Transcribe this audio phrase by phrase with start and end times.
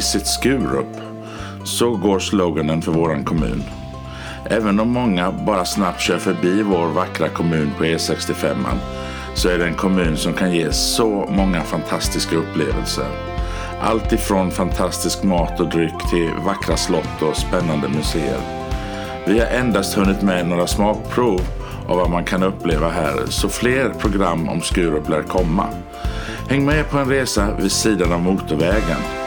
[0.00, 0.96] Visit Skurup.
[1.64, 3.62] Så går sloganen för våran kommun.
[4.50, 8.54] Även om många bara snabbt kör förbi vår vackra kommun på E65
[9.34, 13.06] så är det en kommun som kan ge så många fantastiska upplevelser.
[13.80, 18.40] Allt ifrån fantastisk mat och dryck till vackra slott och spännande museer.
[19.26, 21.40] Vi har endast hunnit med några smakprov
[21.88, 25.66] av vad man kan uppleva här, så fler program om Skurup lär komma.
[26.48, 29.19] Häng med på en resa vid sidan av motorvägen.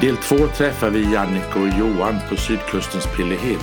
[0.00, 3.58] Del två träffar vi Jannike och Johan på sydkustens Pillehill.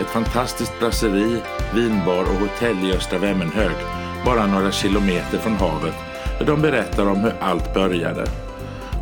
[0.00, 1.42] Ett fantastiskt brasseri,
[1.74, 3.76] vinbar och hotell i Östra Vemmenhög,
[4.24, 5.94] bara några kilometer från havet,
[6.38, 8.26] där de berättar om hur allt började.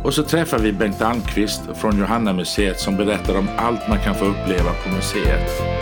[0.03, 4.25] Och så träffar vi Bengt Almqvist från Johanna-museet som berättar om allt man kan få
[4.25, 5.76] uppleva på museet.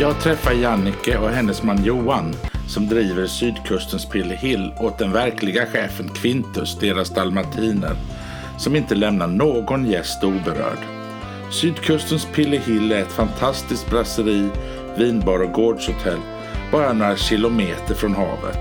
[0.00, 2.34] Jag träffar Jannike och hennes man Johan
[2.68, 7.96] som driver sydkustens Pillehill åt den verkliga chefen Quintus, deras dalmatiner,
[8.58, 10.78] som inte lämnar någon gäst oberörd.
[11.50, 14.48] Sydkustens Pillehill är ett fantastiskt brasseri,
[14.98, 16.20] vinbar och gårdshotell
[16.72, 18.58] bara några kilometer från havet.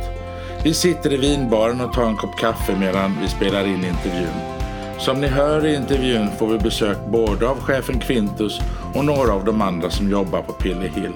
[0.64, 4.55] Vi sitter i vinbaren och tar en kopp kaffe medan vi spelar in intervjun.
[5.00, 8.60] Som ni hör i intervjun får vi besök både av chefen Quintus
[8.94, 11.14] och några av de andra som jobbar på Pillehill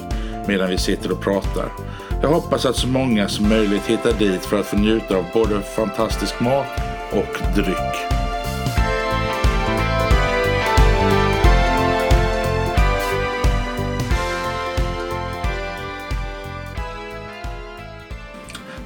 [0.47, 1.71] medan vi sitter och pratar.
[2.21, 5.61] Jag hoppas att så många som möjligt hittar dit för att få njuta av både
[5.61, 6.65] fantastisk mat
[7.11, 8.19] och dryck.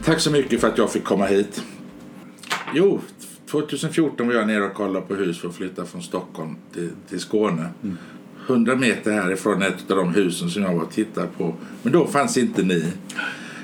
[0.05, 1.61] Tack så mycket för att jag fick komma hit.
[2.73, 2.99] Jo,
[3.53, 7.19] 2014 var jag nere och kollade på hus för att flytta från Stockholm till, till
[7.19, 7.69] Skåne.
[7.83, 7.97] Mm.
[8.47, 11.53] 100 meter härifrån ett av de husen som jag var och tittade på.
[11.83, 12.85] Men då fanns inte ni.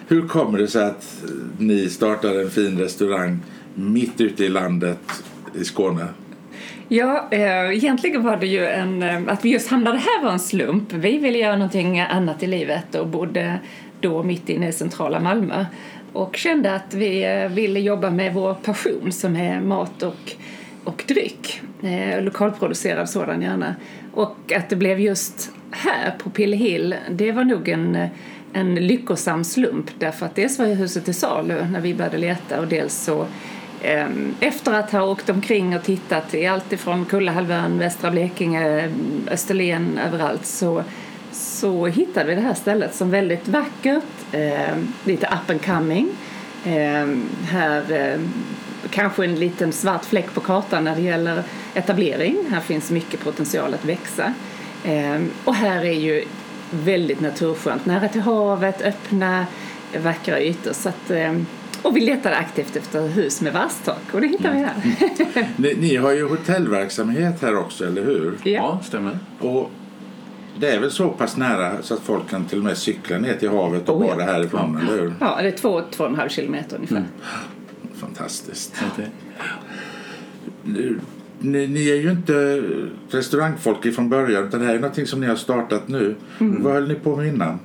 [0.07, 1.23] Hur kommer det sig att
[1.57, 3.39] ni startade en fin restaurang
[3.75, 5.23] mitt ute i landet
[5.55, 6.05] i Skåne?
[6.87, 10.39] Ja, eh, egentligen var det ju en, eh, att vi just hamnade här var en
[10.39, 10.93] slump.
[10.93, 13.59] Vi ville göra någonting annat i livet och bodde
[14.01, 15.65] då mitt inne i centrala Malmö
[16.13, 20.35] och kände att vi eh, ville jobba med vår passion som är mat och,
[20.83, 21.61] och dryck.
[21.83, 23.75] Eh, lokalproducerad sådan gärna.
[24.13, 28.07] Och att det blev just här på Pillehill, det var nog en,
[28.53, 32.59] en lyckosam slump därför att dels var ju huset till salu när vi började leta
[32.59, 33.25] och dels så
[33.81, 34.07] eh,
[34.39, 38.91] efter att ha åkt omkring och tittat i allt ifrån Kullahalvön, Västra Blekinge,
[39.31, 40.83] Österlen, överallt så
[41.31, 46.09] så hittade vi det här stället som väldigt vackert, eh, lite up and coming.
[46.65, 47.07] Eh,
[47.45, 48.19] här eh,
[48.89, 52.37] kanske en liten svart fläck på kartan när det gäller etablering.
[52.49, 54.33] Här finns mycket potential att växa.
[54.83, 56.25] Eh, och här är ju
[56.71, 59.45] väldigt naturskönt, nära till havet, öppna,
[60.03, 60.73] vackra ytor.
[60.73, 61.33] Så att, eh,
[61.81, 64.73] och vi letade aktivt efter hus med vasstak och det hittade vi här.
[65.35, 65.49] Mm.
[65.55, 68.33] ni, ni, har ju hotellverksamhet här också, eller hur?
[68.43, 69.19] Ja, ja stämmer.
[69.39, 69.71] Och
[70.59, 73.35] det är väl så pass nära så att folk kan till och med cykla ner
[73.35, 74.31] till havet och oh, bada ja.
[74.31, 74.93] härifrån, ja.
[74.93, 75.13] eller hur?
[75.19, 76.95] Ja, det är två, två och en halv kilometer ungefär.
[76.95, 77.09] Mm.
[77.93, 78.83] Fantastiskt.
[81.41, 82.63] Ni, ni, är ju inte
[83.09, 86.15] restaurangfolk från början utan det här är någonting som ni har startat nu.
[86.39, 86.63] Mm.
[86.63, 87.59] Vad höll ni på med innan?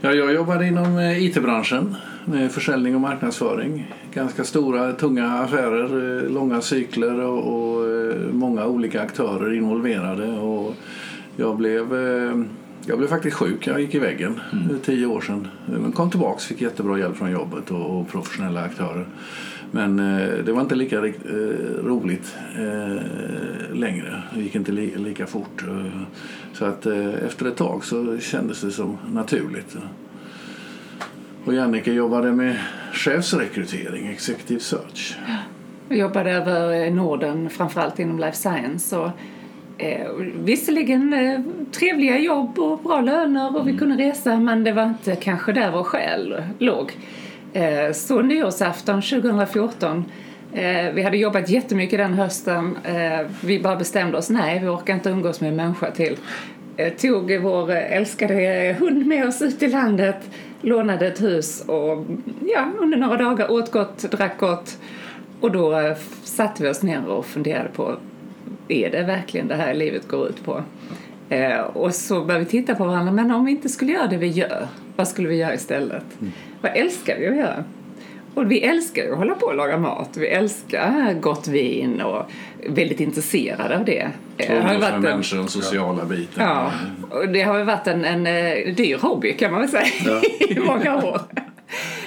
[0.00, 3.94] Ja, jag jobbade inom eh, IT-branschen med försäljning och marknadsföring.
[4.14, 10.26] Ganska stora, tunga affärer, eh, långa cykler och, och eh, många olika aktörer involverade.
[10.26, 10.74] Och
[11.36, 12.42] jag blev, eh,
[12.86, 13.66] jag blev faktiskt sjuk.
[13.66, 14.78] Jag gick i väggen mm.
[14.84, 15.48] tio år sedan.
[15.66, 19.06] Men kom tillbaka fick jättebra hjälp från jobbet och, och professionella aktörer.
[19.70, 21.12] Men eh, det var inte lika eh,
[21.84, 24.22] roligt eh, längre.
[24.34, 25.62] Det gick inte li, lika fort.
[25.68, 26.02] Eh,
[26.52, 29.76] så att eh, efter ett tag så kändes det som naturligt.
[31.44, 32.56] Och Jannike jobbade med
[32.92, 35.18] chefsrekrytering, executive search.
[35.88, 38.96] Jag jobbade över Norden, framförallt inom life science.
[38.98, 39.10] Och
[39.82, 40.06] Eh,
[40.44, 41.40] visserligen eh,
[41.72, 43.72] trevliga jobb och bra löner och mm.
[43.72, 46.92] vi kunde resa men det var inte kanske där vår själ låg.
[47.52, 50.04] Eh, så nyårsafton 2014
[50.52, 52.76] eh, vi hade jobbat jättemycket den hösten.
[52.84, 56.16] Eh, vi bara bestämde oss, nej vi orkar inte umgås med en människa till.
[56.76, 60.30] Eh, tog vår älskade hund med oss ut i landet,
[60.60, 62.06] lånade ett hus och
[62.54, 64.78] ja, under några dagar åt gott, drack gott.
[65.40, 67.96] Och då satte vi oss ner och funderade på
[68.72, 70.62] är det verkligen det här livet går ut på?
[71.28, 74.16] Eh, och så började vi titta på varandra, men om vi inte skulle göra det
[74.16, 74.66] vi gör,
[74.96, 76.04] vad skulle vi göra istället?
[76.20, 76.32] Mm.
[76.60, 77.64] Vad älskar vi att göra?
[78.34, 80.16] Och vi älskar att hålla på och laga mat.
[80.16, 82.30] Vi älskar gott vin och
[82.62, 84.08] är väldigt intresserade av det.
[84.36, 86.44] Det har varit en, människor, den sociala biten.
[86.44, 86.72] Ja,
[87.10, 90.20] och det har varit en, en, en dyr hobby kan man väl säga ja.
[90.48, 91.20] i många år.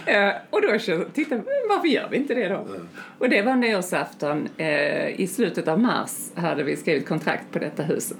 [0.07, 0.79] Uh, och då
[1.13, 2.55] tittade varför gör vi inte det då?
[2.55, 2.87] Mm.
[3.17, 4.47] Och det var nyårsafton.
[4.59, 8.17] Uh, I slutet av mars hade vi skrivit kontrakt på detta huset.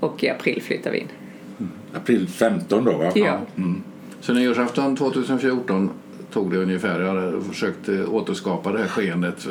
[0.00, 1.08] Och i april flyttade vi in.
[1.58, 1.72] Mm.
[1.94, 3.12] April 15 då va?
[3.14, 3.38] Ja.
[3.56, 3.82] Mm.
[4.20, 5.90] Så nyårsafton 2014
[6.30, 7.00] tog det ungefär.
[7.00, 9.46] Jag hade försökt eh, återskapa det här skeendet.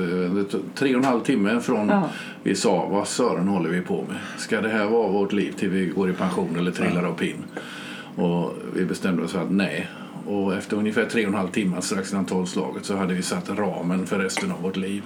[0.75, 2.09] Tre och en halv timme från ja.
[2.44, 4.18] vi sa vad sören håller vi på med?
[4.38, 7.44] Ska det här vara vårt liv till vi går i pension eller trillar av pinn?
[8.15, 9.88] Och vi bestämde oss för att nej,
[10.29, 13.49] och efter ungefär tre och en halv timme strax innan tolvslaget så hade vi satt
[13.49, 15.03] ramen för resten av vårt liv.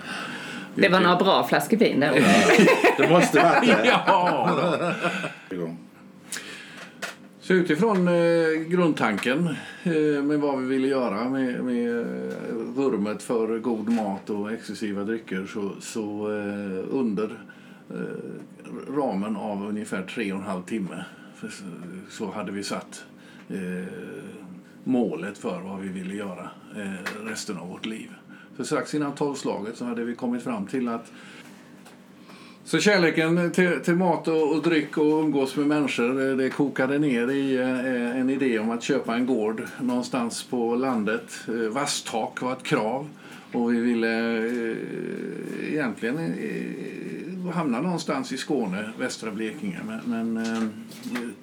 [0.75, 2.11] Det var några bra flaskor vin där
[2.97, 3.85] Det måste varit det.
[3.85, 5.69] ja.
[7.39, 8.13] Så utifrån eh,
[8.67, 12.05] grundtanken eh, med vad vi ville göra med, med eh,
[12.75, 17.39] vurmet för god mat och exklusiva drycker så, så eh, under
[17.89, 21.05] eh, ramen av ungefär tre och en halv timme
[22.09, 23.05] så hade vi satt
[23.49, 23.87] eh,
[24.83, 28.09] målet för vad vi ville göra eh, resten av vårt liv.
[28.57, 31.11] För strax innan tolvslaget så hade vi kommit fram till att
[32.65, 37.31] så kärleken till, till mat och, och, dryck och umgås med människor det kokade ner
[37.31, 41.39] i eh, en idé om att köpa en gård någonstans på landet.
[41.47, 43.07] Eh, Vasstak var ett krav
[43.51, 44.75] och vi ville eh,
[45.73, 46.33] egentligen eh,
[47.51, 49.79] hamna någonstans i Skåne, västra Blekinge.
[49.87, 50.63] Men, men eh,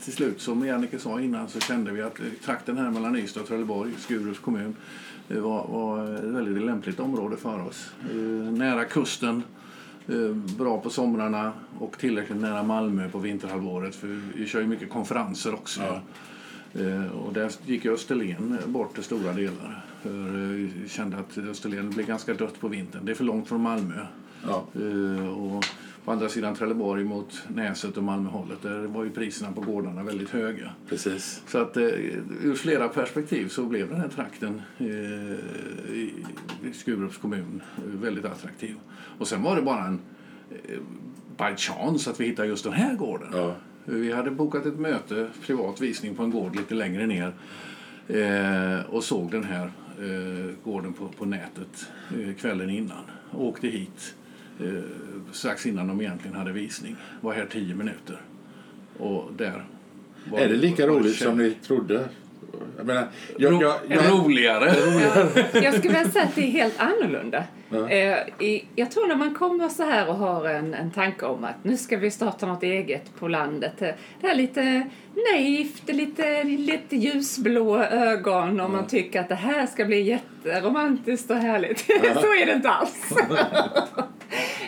[0.04, 3.48] till slut, som Jannike sa innan, så kände vi att trakten här mellan Ystad och
[3.48, 4.74] Trelleborg, Skurups kommun,
[5.38, 7.90] var, var ett väldigt lämpligt område för oss.
[8.10, 8.16] Eh,
[8.52, 9.42] nära kusten,
[10.08, 13.94] eh, bra på somrarna och tillräckligt nära Malmö på vinterhalvåret.
[13.94, 15.80] För vi kör ju mycket konferenser också.
[15.80, 16.00] Ja.
[16.80, 19.84] Eh, och där gick Österlen bort till stora delar.
[20.02, 20.10] För
[20.52, 23.04] vi kände att Österlen blev ganska dött på vintern.
[23.04, 24.06] Det är för långt från Malmö.
[24.46, 24.66] Ja.
[25.30, 25.64] Och
[26.04, 30.30] på andra sidan Trelleborg mot Näset och Malmöhållet där var ju priserna på gårdarna väldigt
[30.30, 30.70] höga.
[30.88, 31.42] Precis.
[31.46, 31.84] Så att eh,
[32.42, 34.86] ur flera perspektiv så blev den här trakten eh,
[35.96, 36.14] i
[36.74, 38.74] Skurups kommun väldigt attraktiv.
[39.18, 40.00] Och sen var det bara en
[40.50, 40.78] eh,
[41.38, 43.28] by chance att vi hittade just den här gården.
[43.32, 43.54] Ja.
[43.84, 47.32] Vi hade bokat ett möte, privat visning på en gård lite längre ner
[48.08, 51.88] eh, och såg den här eh, gården på, på nätet
[52.18, 53.04] eh, kvällen innan.
[53.30, 54.14] Och åkte hit
[54.62, 54.82] eh,
[55.32, 56.96] strax innan de egentligen hade visning.
[57.20, 58.20] Var här tio minuter.
[58.98, 59.64] Och där
[60.36, 62.08] är det lika roligt som ni trodde?
[62.76, 64.66] Jag menar, jag, jag, jag, roligare.
[65.52, 67.44] jag skulle vilja säga att det är helt annorlunda.
[67.72, 68.18] Eh,
[68.76, 71.76] jag tror när man kommer så här och har en, en tanke om att nu
[71.76, 73.78] ska vi starta något eget på landet.
[74.20, 74.86] Det är lite
[75.32, 81.36] naivt, lite, lite ljusblå ögon och man tycker att det här ska bli jätteromantiskt och
[81.36, 81.84] härligt.
[81.88, 82.14] Ja.
[82.20, 83.14] så är det inte alls.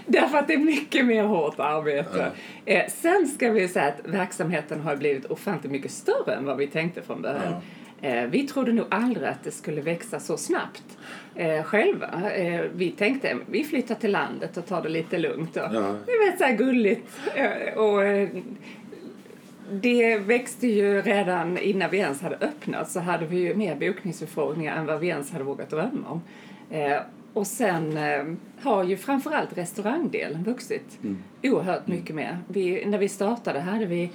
[0.07, 2.31] Därför att det är mycket mer hårt arbete.
[2.65, 6.67] Eh, sen ska vi säga att verksamheten har blivit ofantligt mycket större än vad vi
[6.67, 7.55] tänkte från början.
[8.03, 10.99] Eh, vi trodde nog aldrig att det skulle växa så snabbt
[11.35, 12.33] eh, själva.
[12.33, 15.57] Eh, vi tänkte vi flyttar till landet och tar det lite lugnt.
[15.57, 15.97] Och, ja.
[16.07, 17.09] Det vet så här gulligt.
[17.35, 18.29] Eh, och, eh,
[19.71, 24.77] det växte ju redan innan vi ens hade öppnat så hade vi ju mer bokningsförfrågningar
[24.77, 26.23] än vad vi ens hade vågat drömma om.
[26.71, 27.01] Eh,
[27.33, 28.25] och sen eh,
[28.63, 31.19] har ju framförallt restaurangdelen vuxit mm.
[31.43, 32.39] oerhört mycket mer.
[32.49, 34.11] Vi, när vi startade hade vi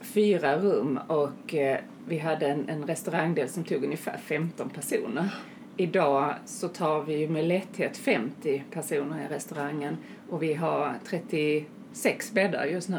[0.00, 1.78] fyra rum och eh,
[2.08, 5.28] vi hade en, en restaurangdel som tog ungefär 15 personer.
[5.76, 9.96] Idag så tar vi med lätthet 50 personer i restaurangen
[10.28, 12.98] och vi har 36 bäddar just nu.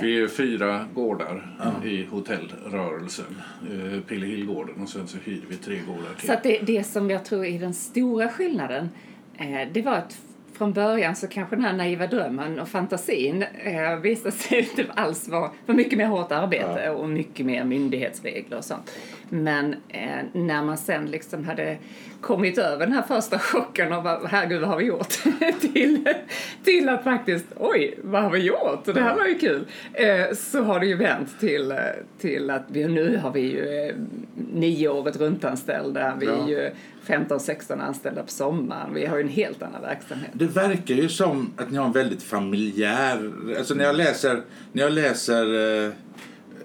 [0.00, 1.88] Vi är fyra gårdar ja.
[1.88, 3.42] i hotellrörelsen.
[3.72, 6.28] Eh, Pillehillgården och sen så hyr vi tre gårdar till.
[6.28, 8.88] Så det, det som jag tror är den stora skillnaden
[9.34, 10.18] eh, det var att
[10.54, 15.28] från början så kanske den här naiva drömmen och fantasin eh, visade sig inte alls
[15.28, 16.90] vara för mycket mer hårt arbete ja.
[16.90, 18.90] och mycket mer myndighetsregler och sånt.
[19.28, 21.76] Men eh, när man sen liksom hade
[22.24, 25.08] kommit över den här första chocken bara, herregud vad har vi gjort?
[25.60, 26.08] till,
[26.64, 28.84] till att faktiskt, oj vad har vi gjort?
[28.84, 29.66] Det här var ju kul.
[29.92, 31.74] Eh, så har det ju vänt till,
[32.20, 33.94] till att vi, nu har vi ju eh,
[34.52, 36.16] nio året runt anställda.
[36.20, 36.70] Vi är ju
[37.06, 38.94] 15-16 anställda på sommaren.
[38.94, 40.30] Vi har ju en helt annan verksamhet.
[40.32, 43.32] Det verkar ju som att ni har en väldigt familjär...
[43.58, 44.40] Alltså när jag läser,
[44.72, 45.44] när jag läser
[45.84, 45.92] eh,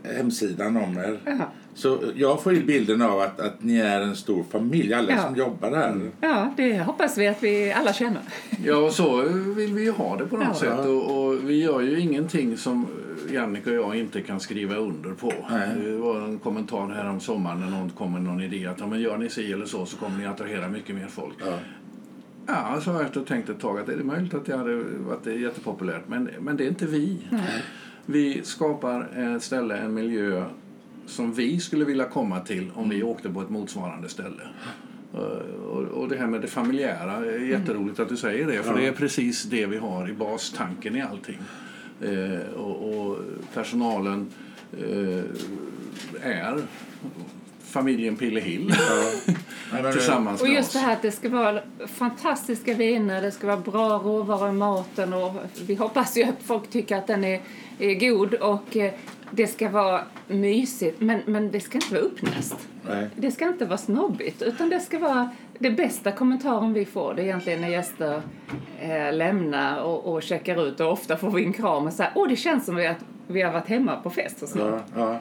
[0.04, 1.52] hemsidan om er Aha.
[1.80, 5.24] Så jag får ju bilden av att, att ni är en stor familj, alla Ja.
[5.24, 6.10] som jobbar här.
[6.22, 8.22] Ja, det hoppas vi att vi alla känner.
[8.66, 9.22] Ja, och så
[9.56, 10.54] vill vi ju ha det på något Ja.
[10.54, 10.86] sätt.
[10.86, 12.86] Och, och vi gör ju ingenting som
[13.32, 15.34] Jannik och jag inte kan skriva under på.
[15.50, 15.70] Nej.
[15.84, 18.88] Det var en kommentar här om sommaren när någon kom med någon idé att ja,
[18.88, 21.36] men gör ni si eller så så kommer ni attrahera mycket mer folk.
[21.46, 21.58] Ja.
[22.48, 24.76] Ja, så har jag tänkt ett tag att det är möjligt att det hade
[25.08, 27.18] varit jättepopulärt men, men det är inte vi.
[28.06, 30.44] Vi skapar ett ställe, en miljö
[31.10, 34.42] som vi skulle vilja komma till om vi åkte på ett motsvarande ställe.
[35.14, 35.20] Eh,
[35.66, 38.78] Och, och det här med det familjära, är jätteroligt att du säger det för Ja.
[38.78, 41.38] det är precis det vi har i bastanken i allting.
[42.02, 43.18] Eh, och, och
[43.54, 44.28] personalen
[44.80, 45.24] eh,
[46.22, 46.58] är
[47.64, 48.74] familjen Pillehill
[49.92, 50.74] tillsammans Och med just oss.
[50.74, 55.14] det här att det ska vara fantastiska viner, det ska vara bra råvaror i maten
[55.14, 55.34] och
[55.68, 57.42] vi hoppas ju att folk tycker att den är,
[57.80, 58.78] är god och
[59.32, 62.56] det ska vara mysigt men, men det ska inte vara uppnäst.
[62.90, 63.10] Nej.
[63.16, 67.22] Det ska inte vara snobbigt utan det ska vara det bästa kommentaren vi får det
[67.22, 68.22] är egentligen när gäster
[68.80, 72.28] eh, lämnar och, och checkar ut och ofta får vi en kram och säger åh
[72.30, 74.72] det känns som att vi har varit hemma på fest hos någon.
[74.72, 75.20] Ja, ja.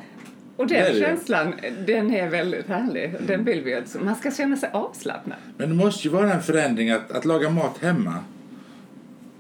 [0.56, 1.00] Och Det den det ju.
[1.00, 1.54] känslan,
[1.86, 3.14] den är väldigt härlig.
[3.26, 3.98] Den vill vi alltså.
[3.98, 5.38] Man ska känna sig avslappnad.
[5.56, 8.14] Men det måste ju vara en förändring att, att laga mat hemma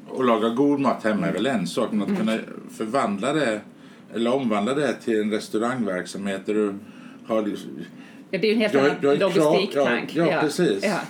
[0.08, 2.36] och laga god mat hemma är väl en sak, men att kunna
[2.76, 3.60] förvandla det
[4.14, 6.74] eller omvandla det till en restaurangverksamhet där du
[7.26, 7.70] har liksom-
[8.30, 10.16] Ja, det är ju en helt annan logistiktank.
[10.16, 10.84] ja, ja, precis.
[10.84, 11.00] Ja.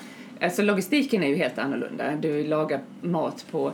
[0.40, 2.16] Alltså, logistiken är ju helt annorlunda.
[2.16, 3.72] Du lagar mat på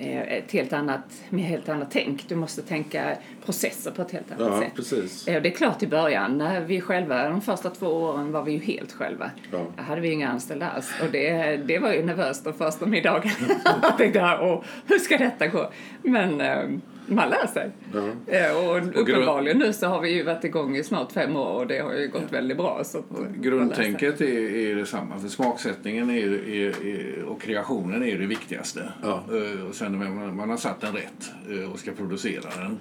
[0.00, 2.28] eh, ett helt annat, med helt annat tänk.
[2.28, 4.72] Du måste tänka processer på ett helt annat Ja, sätt.
[4.76, 5.28] precis.
[5.28, 8.52] Eh, Det är klart i början, när vi själva, de första två åren var vi
[8.52, 9.30] ju helt själva.
[9.52, 9.58] Ja.
[9.76, 10.90] Då hade vi inga anställda alls.
[11.02, 13.34] Och det, det var ju nervöst de första middagarna.
[13.82, 15.70] Jag tänkte, åh, hur ska detta gå?
[16.02, 16.64] Men eh,
[17.08, 17.70] man lär sig.
[17.94, 18.32] Ja.
[18.34, 21.66] Eh, Och uppenbarligen nu så har vi ju varit igång i snart fem år och
[21.66, 22.80] det har ju gått väldigt bra.
[22.84, 23.02] Så.
[23.36, 28.92] Grundtänket är, är detsamma, för smaksättningen är, är, är, och kreationen är det viktigaste.
[29.02, 29.24] Ja.
[29.30, 32.78] Eh, Och sen när man, man har satt den rätt eh, och ska producera den,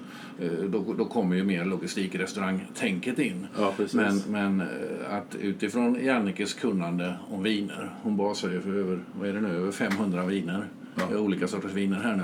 [0.72, 3.48] då, då kommer ju mer logistik restaurangtänket in.
[3.60, 4.64] Ja, men men
[5.10, 9.56] att utifrån Jannikes kunnande om viner, hon basar ju för över, vad är det nu,
[9.56, 10.68] över 500 viner,
[11.12, 11.18] Ja.
[11.18, 12.24] olika sorters viner här nu.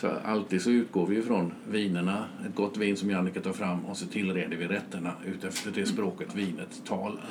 [0.00, 3.96] Så alltid så utgår vi från vinerna, ett gott vin som Jannike tar fram och
[3.96, 7.24] så tillreder vi rätterna utefter det språket vinet talar.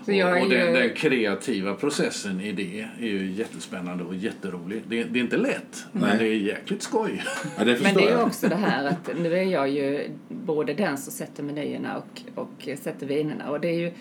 [0.00, 4.82] Och är och den, den kreativa processen i det är ju jättespännande och jätterolig.
[4.88, 6.02] Det, det är inte lätt, Nej.
[6.02, 7.22] men det är jäkligt skoj.
[7.58, 10.98] Ja, det Men det är också det här att nu är jag ju både den
[10.98, 13.50] som sätter menyerna och, och sätter vinerna.
[13.50, 13.92] Och det är ju,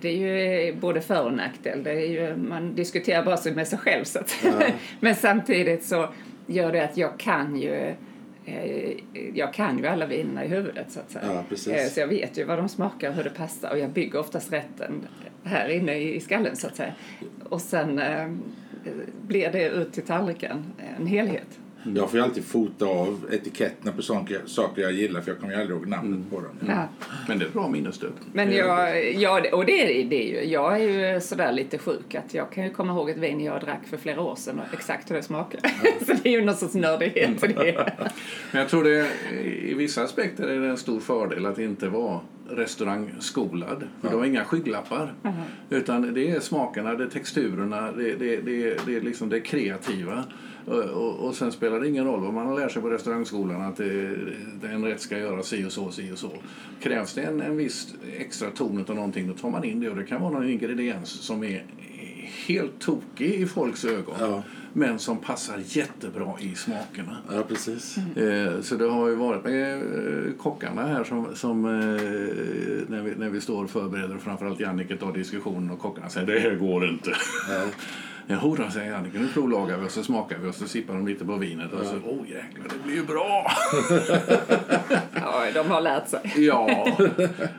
[0.00, 1.82] det är ju både för och nackdel.
[1.82, 4.04] Det är ju, man diskuterar bara med sig själv.
[4.04, 4.46] Så att,
[5.00, 6.08] Men samtidigt så
[6.52, 7.94] gör det att jag kan ju
[8.44, 8.90] eh,
[9.34, 11.24] jag kan ju alla vinerna i huvudet så att säga.
[11.26, 11.42] Ja.
[11.72, 14.18] Eh, Så jag vet ju vad de smakar och hur det passar och jag bygger
[14.18, 15.06] oftast rätten
[15.44, 16.92] här inne i skallen så att säga.
[17.48, 18.26] Och sen eh,
[19.26, 20.64] blir det ut till tallriken
[20.98, 21.58] en helhet.
[21.84, 25.54] Jag får ju alltid fota av etiketterna på saker, saker jag gillar för jag kommer
[25.54, 26.58] ju aldrig ihåg namnet på dem.
[26.68, 26.88] Ja.
[27.28, 28.12] Men det är bra minnesstöd.
[28.32, 30.44] Men jag, ja, och det är det ju.
[30.44, 33.60] Jag är ju sådär lite sjuk att jag kan ju komma ihåg ett vin jag
[33.60, 35.60] drack för flera år sedan och exakt hur det smakar.
[36.06, 37.92] Så det är ju någon sorts nördighet i det.
[38.52, 39.08] Men jag tror det
[39.62, 42.20] i vissa aspekter är det en stor fördel att inte vara
[42.50, 43.84] restaurangskolad.
[44.00, 45.14] För du har inga skygglappar.
[45.70, 50.24] Utan det är smakerna, det är texturerna, det, det, det, det är liksom det kreativa.
[50.66, 53.76] Och, och, sen spelar det ingen roll vad man har lärt sig på restaurangskolan att
[53.76, 54.16] det,
[54.60, 56.30] det en rätt ska göra si och så, si och så.
[56.80, 59.96] Krävs det en, en viss extra ton av någonting då tar man in det och
[59.96, 61.64] det kan vara någon ingrediens som är
[62.46, 64.14] helt tokig i folks ögon.
[64.20, 64.42] Ja.
[64.72, 67.16] Men som passar jättebra i smakerna.
[67.32, 67.96] Ja, precis.
[68.16, 71.70] Eh, Så det har ju varit med eh, kockarna här som, som eh,
[72.88, 76.40] när, vi, när vi står och förbereder framförallt Jannike tar diskussionen och kockarna säger det
[76.40, 77.10] här går inte.
[77.48, 77.68] Nej.
[78.26, 81.06] Jaha då, säger Jannike, nu provlagar vi och så smakar vi och så sippar de
[81.06, 83.46] lite på vinet och så, åh jäklar, det blir ju bra!
[85.14, 86.20] Ja, de har lärt sig.
[86.36, 86.86] ja,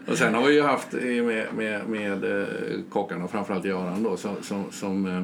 [0.08, 2.48] och sen har vi ju haft med, med, med eh,
[2.90, 5.18] kockarna och framförallt Göran då som, som, som eh,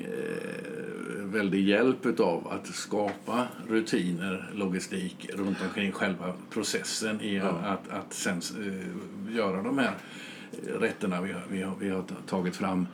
[0.00, 7.90] eh, väldig hjälp utav att skapa rutiner, logistik runt omkring själva processen i att, att,
[7.90, 9.92] att sen eh, göra de här
[10.80, 12.86] rätterna vi har, vi, har, vi har tagit fram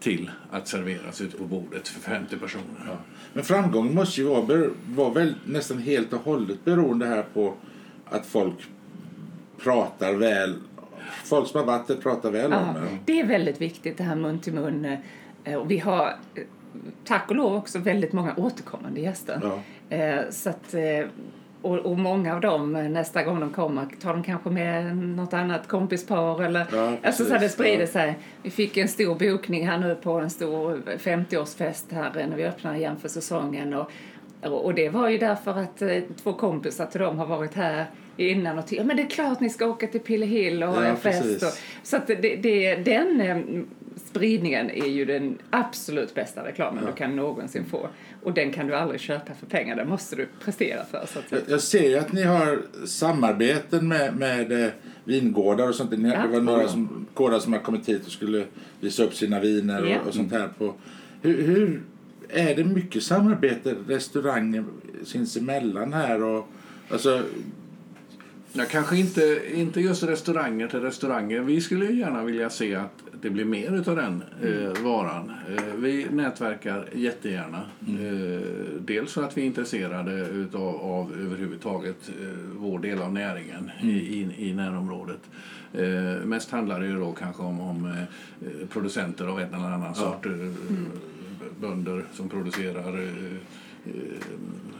[0.00, 2.64] till att serveras ute på bordet för 50 personer.
[2.86, 2.96] Ja.
[3.32, 7.54] Men framgången måste ju vara, vara väl nästan helt och hållet beroende här på
[8.04, 8.54] att folk
[9.62, 10.54] pratar väl.
[11.24, 12.98] Folk som har varit där pratar väl om Ja, det.
[13.12, 14.96] det är väldigt viktigt det här mun till mun.
[15.44, 16.42] eh, Och vi har eh,
[17.04, 19.40] tack och lov också väldigt många återkommande gäster.
[19.42, 19.96] Ja.
[19.96, 20.74] Eh, Så att
[21.62, 25.32] och, och många av dem, eh, nästa gång de kommer, tar de kanske med något
[25.34, 26.66] annat kompispar eller...
[26.72, 27.86] Ja, alltså så det sprider Ja.
[27.86, 28.18] sig.
[28.42, 32.74] Vi fick en stor bokning här nu på en stor 50-årsfest här när vi öppnar
[32.74, 33.74] igen för säsongen.
[33.74, 33.90] Och,
[34.64, 38.58] och det var ju därför att eh, två kompisar till dem har varit här innan
[38.58, 40.88] och till, ja men det är klart ni ska åka till Pillehill och ha Ja,
[40.88, 41.42] en fest.
[41.42, 41.48] Och,
[41.82, 43.36] så att det, det, den eh,
[43.96, 47.88] spridningen är ju den absolut bästa reklamen du kan någonsin få.
[48.22, 51.06] Och den kan du aldrig köpa för pengar, den måste du prestera för.
[51.12, 54.70] Så att, Jag, jag ser ju att ni har samarbeten med, med eh,
[55.04, 55.90] vingårdar och sånt.
[55.98, 56.22] Ni, Ja.
[56.22, 58.44] Det var några som, gårdar som har kommit hit och skulle
[58.80, 60.00] visa upp sina viner Ja.
[60.00, 60.48] och, och sånt här.
[60.58, 60.74] På.
[61.22, 61.82] Hur, hur
[62.28, 64.64] är det mycket samarbete restauranger
[65.04, 66.22] sinsemellan här?
[66.22, 66.48] Och,
[66.90, 67.22] alltså,
[68.54, 71.40] Ja, kanske inte, inte just restauranger till restauranger.
[71.40, 75.32] Vi skulle ju gärna vilja se att det blir mer utav den eh, varan.
[75.56, 77.60] Eh, vi nätverkar jättegärna.
[77.88, 78.46] Eh,
[78.80, 82.26] dels för att vi är intresserade utav, av överhuvudtaget eh,
[82.56, 85.20] vår del av näringen i, i, i närområdet.
[85.72, 89.94] Eh, mest handlar det ju då kanske om, om eh, producenter av en eller annan
[89.94, 90.26] sort.
[90.26, 90.32] Eh,
[91.60, 93.08] Bönder som producerar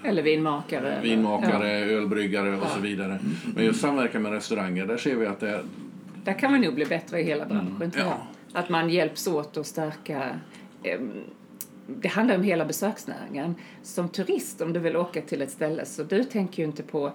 [0.05, 0.93] eller vinmakare.
[0.93, 1.87] eller- vinmakare, Ja.
[1.87, 3.19] ölbryggare och så vidare.
[3.55, 5.63] Men just samverkan med restauranger, där ser vi att det är...
[6.25, 7.77] Där kan man nog bli bättre i hela branschen.
[7.77, 7.91] Mm.
[7.97, 8.27] ja.
[8.53, 10.41] Att man hjälps åt att stärka
[10.83, 11.11] ehm,
[11.87, 13.55] det handlar om hela besöksnäringen.
[13.83, 17.13] Som turist, om du vill åka till ett ställe, så du tänker ju inte på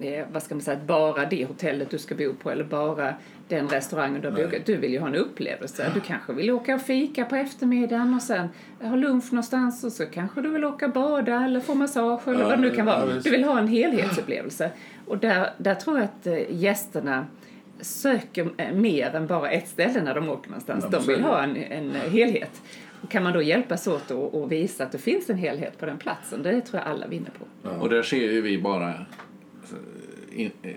[0.00, 3.14] eh, vad ska man säga, bara det hotellet du ska bo på eller bara
[3.48, 4.66] den restaurangen du har bokat.
[4.66, 5.90] Du vill ju ha en upplevelse.
[5.94, 8.48] Du kanske vill åka och fika på eftermiddagen och sen
[8.80, 12.40] ha lunch någonstans och så kanske du vill åka och bada eller få massage eller
[12.40, 13.06] Ja, vad det nu kan vara.
[13.06, 14.70] Du vill ha en helhetsupplevelse.
[15.06, 17.26] Och där, där tror jag att eh, gästerna
[17.80, 20.84] söker eh, mer än bara ett ställe när de åker någonstans.
[20.84, 22.62] Ja, de vill ha en, en helhet.
[23.02, 25.86] Och kan man då hjälpas åt och, och visa att det finns en helhet på
[25.86, 27.68] den platsen, det tror jag alla vinner på.
[27.68, 28.94] Och där ser ju vi bara...
[30.32, 30.72] In, eh,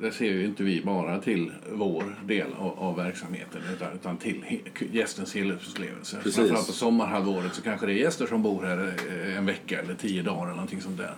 [0.00, 4.44] där ser ju inte vi bara till vår del av, av verksamheten utan, utan till
[4.46, 4.58] he,
[4.92, 6.16] gästens helhetsupplevelse.
[6.20, 9.94] Framförallt på sommarhalvåret så kanske det är gäster som bor här eh, en vecka eller
[9.94, 11.14] tio dagar eller någonting sånt där.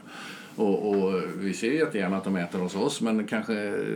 [0.57, 3.55] Och, och vi ser jättegärna att de äter hos oss men kanske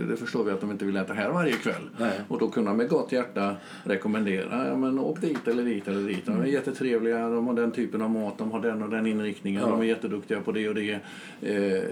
[0.08, 1.82] det förstår vi att de inte vill äta här varje kväll.
[1.98, 2.20] Nej.
[2.28, 6.26] Och då kunna med gott hjärta rekommendera, ja men åk dit eller dit eller dit.
[6.26, 9.62] De är jättetrevliga, de har den typen av mat, de har den och den inriktningen,
[9.62, 9.68] Ja.
[9.68, 10.92] de är jätteduktiga på det och det.
[11.42, 11.82] Eh,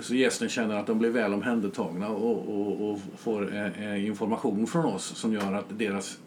[0.00, 4.84] så gästen känner att de blir väl omhändertagna och, och, och får eh, information från
[4.84, 6.18] oss som gör att deras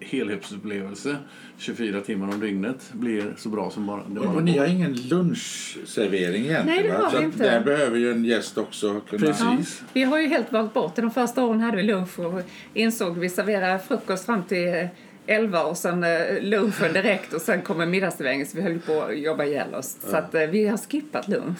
[0.00, 1.16] helhetsupplevelse
[1.58, 4.92] 24 timmar om dygnet blir så bra som bara det bara och ni har ingen
[4.92, 6.66] lunchservering egentligen?
[6.66, 7.44] Nej, det har vi inte.
[7.50, 9.26] Där behöver ju en gäst också kunna...
[9.26, 9.82] Precis.
[9.92, 11.02] Vi har ju helt valt bort det.
[11.02, 12.42] De första åren hade vi lunch och
[12.74, 14.88] insåg vi serverar frukost fram till
[15.26, 19.18] 11 och sen eh, lunchen direkt och sen kommer middagsserveringen så vi höll på att
[19.18, 19.96] jobba ihjäl oss.
[20.00, 21.58] Så att eh, vi har skippat lunch.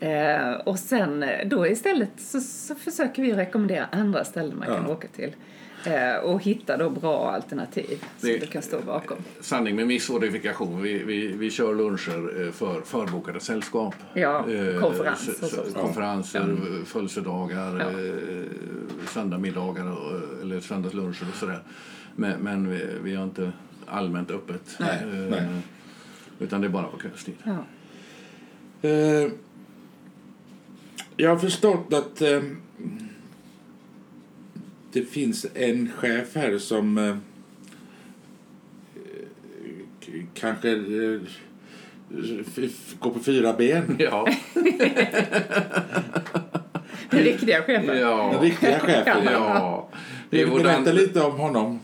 [0.00, 4.84] Eh, och sen eh, då istället så, så försöker vi rekommendera andra ställen man kan
[4.86, 4.92] Ja.
[4.92, 5.32] åka till.
[5.86, 9.16] Eh, och hitta då bra alternativ som Det- du kan stå bakom.
[9.40, 10.82] Sanning med viss modifikation.
[10.82, 13.94] Vi, vi, vi kör luncher eh, för förbokade sällskap.
[14.14, 15.78] Ja, Eh, konferenser s- s- och så.
[15.78, 18.00] Konferenser, födelsedagar, Ja.
[18.00, 21.62] eh, söndagmiddagar och, eller söndagsluncher och sådär.
[22.16, 23.52] Men, men vi, vi har inte
[23.86, 24.76] allmänt öppet.
[24.80, 24.98] Nej,
[25.30, 25.48] nej.
[26.38, 27.34] Utan det är bara på kvällstid.
[27.44, 27.56] Ja.
[31.16, 32.22] Jag har förstått att
[34.94, 37.16] det finns en chef här som eh,
[40.34, 41.20] kanske eh,
[42.98, 43.96] går på fyra ben.
[43.98, 44.28] Ja,
[47.10, 47.86] Den riktiga chefen.
[47.86, 49.24] Den ja, riktiga chefen.
[49.24, 49.88] ja.
[50.30, 51.80] Det är, vårt Berätta an- lite om honom.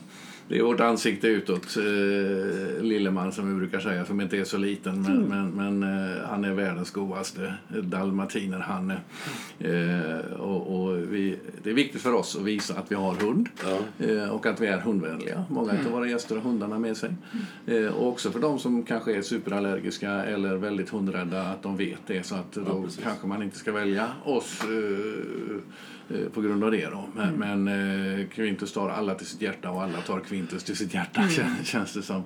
[0.51, 4.59] Det är vårt ansikte utåt, eh, Lilleman som vi brukar säga, som inte är så
[4.59, 5.03] liten.
[5.03, 9.01] Men, men, men eh, han är världens godaste dalmatiner, han är.
[9.59, 13.49] Eh, och, och vi, det är viktigt för oss att visa att vi har hund
[13.65, 14.07] Ja.
[14.07, 15.45] eh, och att vi är hundvänliga.
[15.49, 17.11] Många av våra gäster har hundarna med sig.
[17.95, 22.27] Och också för de som kanske är superallergiska eller väldigt hundrädda, att de vet det
[22.27, 23.05] så att då precis.
[23.05, 24.63] kanske man inte ska välja oss
[26.35, 26.87] på grund av det.
[26.87, 27.05] Då.
[27.15, 27.69] Men, men
[28.21, 31.55] eh, Quintus tar alla till sitt hjärta och alla tar Quintus till sitt hjärta kän-
[31.65, 32.23] känns det som.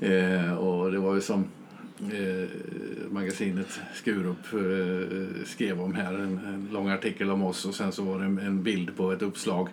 [0.00, 1.44] Eh, och det var ju som
[2.00, 2.48] eh,
[3.10, 8.02] magasinet Skurup eh, skrev om här, en, en lång artikel om oss och sen så
[8.02, 9.68] var det en, en bild på ett uppslag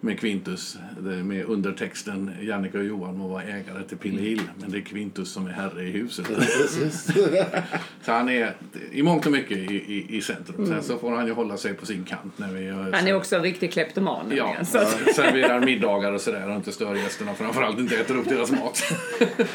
[0.00, 0.78] med Quintus
[1.24, 5.46] med undertexten Jannica och Johan må vara ägare till Pillehill men det är Quintus som
[5.46, 6.26] är herre i huset.
[8.02, 8.54] så han är
[8.92, 10.66] i mångt och mycket i, i, i centrum.
[10.66, 13.14] Sen så får han ju hålla sig på sin kant när vi gör Han är
[13.14, 14.32] också en riktig kleptoman.
[14.36, 14.78] Ja, så
[15.14, 18.82] serverar middagar och sådär och inte stör gästerna framförallt inte äter upp deras mat.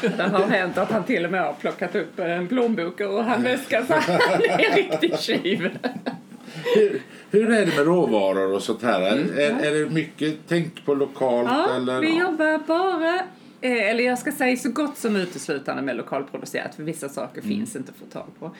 [0.00, 3.86] Det har hänt att han till och med har plockat upp en plånbok och handväska
[3.86, 5.78] så han är en riktig tjuv.
[6.76, 9.00] hur, hur är det med råvaror och sånt här?
[9.02, 11.48] Är, är det mycket tänk på lokalt?
[11.50, 12.00] Ja, eller?
[12.00, 13.14] vi jobbar bara,
[13.60, 17.76] eh, eller jag ska säga så gott som uteslutande med lokalproducerat för vissa saker finns
[17.76, 18.50] inte att få tag på.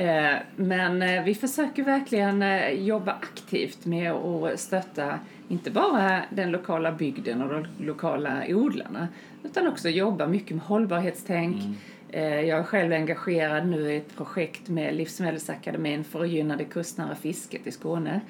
[0.00, 2.44] Eh, Men eh, vi försöker verkligen
[2.86, 9.08] jobba aktivt med att stötta inte bara den lokala bygden och de lokala odlarna
[9.44, 11.56] utan också jobba mycket med hållbarhetstänk.
[11.56, 11.70] Eh,
[12.12, 17.14] Jag är själv engagerad nu i ett projekt med Livsmedelsakademin för att gynna det kustnära
[17.14, 18.20] fisket i Skåne.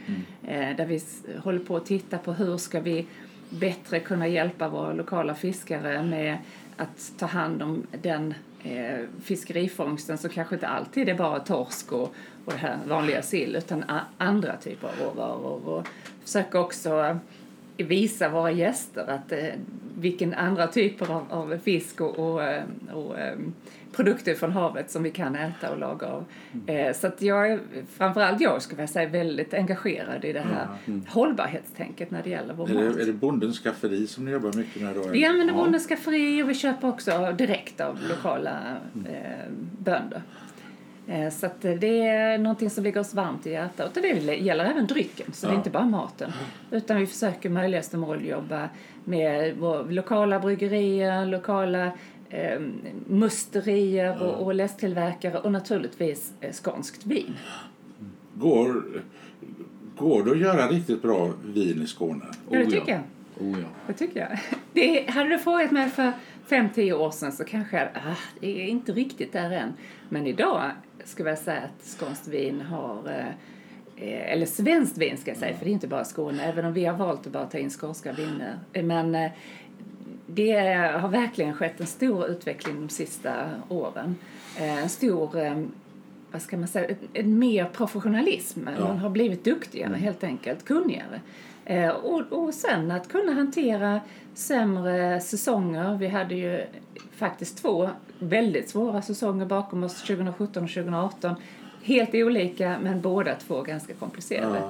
[0.47, 1.01] Eh, Där vi
[1.45, 3.07] håller på att titta på hur ska vi
[3.51, 6.39] bättre kunna hjälpa våra lokala fiskare med
[6.77, 8.35] att ta hand om den
[8.65, 13.57] eh, fiskerifångsten som kanske inte alltid är bara torsk och, och det här vanliga sill
[13.57, 15.69] utan a- andra typer av råvaror.
[15.69, 15.87] Och
[16.25, 17.19] försöka också
[17.77, 19.39] visa våra gäster att eh,
[19.99, 23.39] vilken andra typer av, av fisk och, och, eh, och eh,
[23.93, 26.25] produkter från havet som vi kan äta och laga av.
[26.67, 27.61] Eh, så att jag är,
[27.97, 30.69] framförallt jag skulle jag säga, väldigt engagerad i det här
[31.09, 32.97] hållbarhetstänket när det gäller vår Är mat.
[32.97, 35.09] det, är det bondens skafferi som ni jobbar mycket med då?
[35.09, 38.77] Vi använder Bondens skafferi och vi köper också direkt av lokala
[39.09, 40.23] eh, bönder.
[41.09, 43.97] Eh, så att det är någonting som ligger oss varmt i hjärtat.
[43.97, 45.59] Och det gäller även drycken, så det är Ja.
[45.59, 46.33] inte bara maten.
[46.71, 48.69] Utan vi försöker möjligaste mål jobba
[49.05, 49.57] med
[49.89, 51.87] lokala bryggerier, lokala
[52.31, 52.61] eh,
[53.07, 57.35] musterier och, och läsktillverkare och naturligtvis eh, skånskt vin.
[58.35, 58.83] Går,
[59.99, 62.25] går det att göra riktigt bra vin i Skåne?
[62.51, 62.81] Ja, det Oh, ja.
[62.81, 63.03] tycker jag.
[63.49, 63.67] Oh, ja.
[63.87, 64.39] Det tycker jag.
[64.73, 66.13] Det, hade du frågat mig för
[66.49, 69.73] 5-10 år sedan så kanske jag ah, det är inte riktigt där än.
[70.09, 70.71] Men idag
[71.05, 73.09] skulle jag säga att skånskt vin har
[73.97, 76.73] eh, eller svenskt vin ska jag säga, för det är inte bara Skåne, även om
[76.73, 78.59] vi har valt att bara ta in skånska viner.
[78.83, 79.31] Men eh,
[80.27, 80.53] det
[81.01, 83.35] har verkligen skett en stor utveckling de sista
[83.69, 84.17] åren.
[84.59, 85.63] Eh, En stor, eh,
[86.33, 88.65] vad ska man säga, en- en mer professionalism.
[88.65, 91.21] Man har blivit duktigare helt enkelt, kunnigare.
[91.67, 94.01] Eh, Och, och sen att kunna hantera
[94.35, 95.97] sämre säsonger.
[95.97, 96.65] Vi hade ju
[97.17, 101.35] faktiskt två väldigt svåra säsonger bakom oss, 2017 och 2018.
[101.83, 104.63] Helt olika, men båda två ganska komplicerade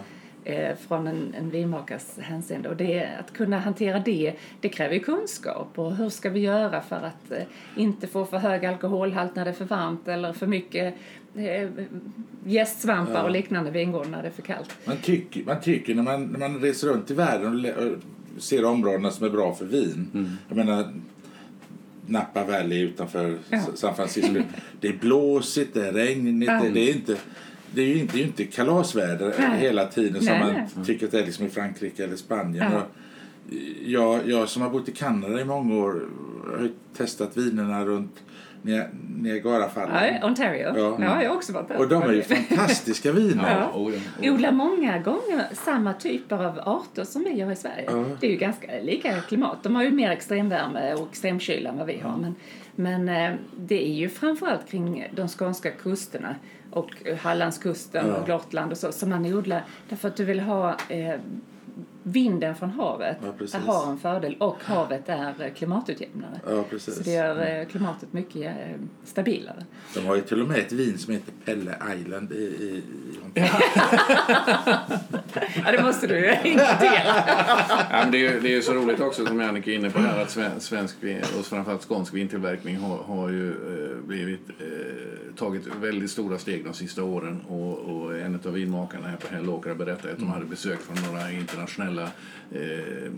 [0.45, 2.69] eh, från en, en vinmakares hänseende.
[2.69, 5.79] Och det, att kunna hantera det, det kräver ju kunskap.
[5.79, 7.43] Och hur ska vi göra för att eh,
[7.77, 10.95] inte få för hög alkoholhalt när det är för varmt eller för mycket
[11.37, 11.69] eh,
[12.47, 14.77] gästsvampar och liknande vingårdar när det är för kallt.
[14.85, 19.11] Man tycker, man tycker när, man, när man reser runt i världen och, ser områdena
[19.11, 20.29] som är bra för vin.
[20.49, 20.93] Jag menar
[22.07, 23.61] Napa Valley utanför Ja.
[23.75, 24.43] San Francisco.
[24.81, 26.61] Det är blåsigt, det är regnigt, Ja.
[26.63, 27.17] det, det är inte
[27.75, 29.61] det är ju inte, är inte kalasväder Nej.
[29.61, 30.87] hela tiden som Nej, man nej.
[30.87, 32.73] tycker att det är liksom i Frankrike eller Spanien.
[32.73, 32.83] Ja.
[33.85, 36.03] Jag, jag som har bott i Kanada i många år
[36.59, 38.23] har testat vinerna runt
[39.19, 40.15] Niagarafallen.
[40.21, 40.73] Ja, Ontario.
[40.77, 40.97] Ja.
[41.01, 41.23] Ja.
[41.23, 41.77] jag har också varit där.
[41.79, 43.61] Och de är ju fantastiska viner.
[43.75, 43.91] Ja,
[44.23, 47.85] ja, odlar många gånger samma typer av arter som vi gör i Sverige.
[47.87, 48.05] Ja.
[48.21, 49.59] Det är ju ganska lika klimat.
[49.63, 52.17] De har ju mer extremvärme och extremkyla än vad vi har.
[52.17, 52.35] Men,
[52.77, 56.35] men eh, det är ju framförallt kring de skånska kusterna
[56.71, 58.15] och Hallandskusten Ja.
[58.15, 59.65] och Gotland och så som man odlar.
[59.89, 61.15] Därför att du vill ha eh,
[62.09, 63.17] vinden från havet
[63.53, 66.41] Ja, har en fördel och havet är klimatutjämnare.
[66.49, 66.95] Ja, precis.
[66.97, 69.65] Så det gör eh, klimatet mycket eh, stabilare.
[69.95, 73.19] De har ju till och med ett vin som heter Pelle Island i, i, i
[73.25, 73.51] Ontario.
[75.65, 77.15] Ja, det måste du ju inkludera.
[77.91, 80.23] Ja, men det, är, det är så roligt också som Jannica är inne på här
[80.23, 85.63] att sven- svensk vin och framförallt skånsk vintillverkning har, har ju eh, blivit, eh, tagit
[85.81, 90.13] väldigt stora steg de sista åren och, och en av vinmakarna här på Hällåkra berättade
[90.13, 93.11] att de hade besök från några internationella eh,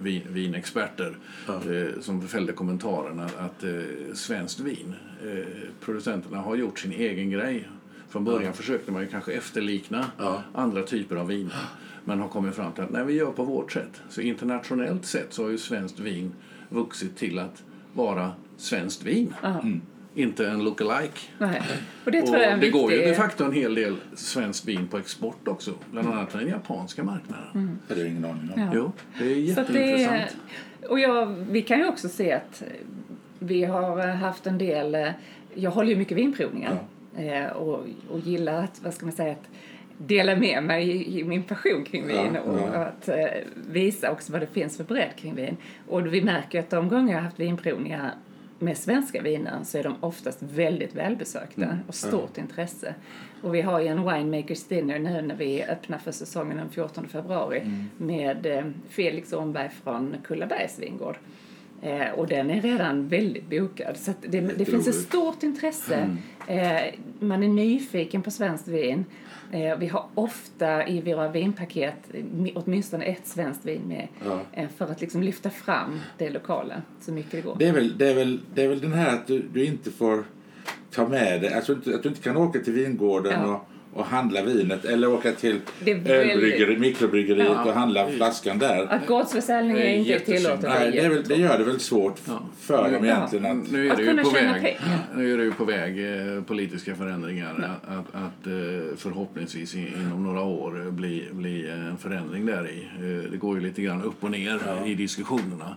[0.00, 1.16] vin, vinexperter
[1.48, 4.94] eh, som fällde kommentaren att, att eh, svenskt vin,
[5.26, 5.44] eh,
[5.80, 7.68] producenterna har gjort sin egen grej.
[8.08, 10.42] Från början försökte man ju kanske efterlikna Ja.
[10.52, 11.56] andra typer av viner.
[12.04, 14.02] Men har kommit fram till att nej, vi gör på vårt sätt.
[14.08, 16.32] Så internationellt sett så har ju svenskt vin
[16.68, 19.34] vuxit till att vara svenskt vin.
[20.14, 21.20] Inte en lookalike.
[21.38, 21.62] Nej.
[22.04, 23.16] Och det Och tror jag är en det går ju de viktig...
[23.22, 25.70] facto en hel del svenskt vin på export också.
[25.90, 27.78] Bland annat till den japanska marknaden.
[27.88, 28.60] Det hade jag ingen aning om.
[28.60, 28.70] Ja.
[28.74, 30.36] Jo, det är det är, jätteintressant.
[30.88, 32.62] och jag, vi kan ju också se att
[33.38, 34.94] vi har haft en del...
[34.94, 35.08] eh,
[35.54, 36.78] Jag håller ju mycket vinprovningar
[37.16, 39.48] eh, och, och gillar att, vad ska man säga, att
[39.98, 42.84] dela med mig i, i min passion kring vin Ja, och ja.
[42.84, 43.16] att eh,
[43.66, 45.56] visa också vad det finns för bredd kring vin.
[45.88, 48.14] Och vi märker att de gånger jag har haft vinprovningar
[48.58, 52.94] med svenska viner så är de oftast väldigt välbesökta och stort intresse.
[53.42, 57.08] Och vi har ju en winemakers dinner nu när vi öppnar för säsongen den 14
[57.08, 57.62] februari
[57.96, 61.16] med eh, Felix Ornberg från Kullabergs vingård.
[61.82, 63.96] Eh, och den är redan väldigt bokad.
[63.96, 66.16] Så det, det finns ett stort intresse.
[66.46, 69.04] Eh, man är nyfiken på svenskt vin.
[69.52, 74.08] Eh, vi har ofta i våra vinpaket mi- åtminstone ett svenskt vin med.
[74.24, 74.40] Ja.
[74.52, 77.56] Eh, för att liksom lyfta fram det lokala så mycket det går.
[77.58, 79.90] Det är väl, det är väl, det är väl den här att du, du inte
[79.90, 80.24] får
[80.90, 81.54] ta med det.
[81.56, 83.54] Alltså att du inte kan åka till vingården Ja.
[83.54, 87.64] och, och handla vinet eller åka till väldigt- mikrobryggeriet Ja.
[87.64, 88.86] och handla flaskan där.
[88.92, 90.62] Att gårdsförsäljning är inte tillåtet.
[90.62, 92.42] Nej, det, är väl, det gör det väl svårt Ja.
[92.60, 93.14] för dem Ja.
[93.16, 93.70] egentligen att...
[93.72, 94.98] Nu är Att det ju kunna på tjäna väg, pengar.
[95.16, 95.98] nu är det ju på väg
[96.36, 97.50] eh, politiska förändringar.
[97.84, 102.88] Att, att, att eh, förhoppningsvis inom några år bli, bli en förändring där i.
[102.98, 105.76] Eh, Det går ju lite grann upp och ner i diskussionerna.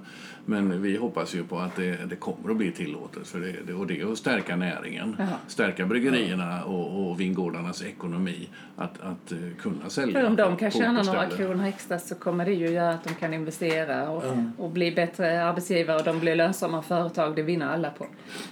[0.49, 3.27] Men vi hoppas ju på att det, det kommer att bli tillåtet.
[3.27, 5.25] För det, det, och det är att stärka näringen, Ja.
[5.47, 8.06] stärka bryggerierna och, och vingårdarnas ekonomi.
[8.79, 10.19] Att, att eh, kunna sälja.
[10.19, 13.13] För om de kan tjäna några kronor extra så kommer det ju göra att de
[13.13, 14.23] kan investera och,
[14.57, 17.35] och bli bättre arbetsgivare och de blir lönsamma företag.
[17.35, 18.05] Det vinner alla på.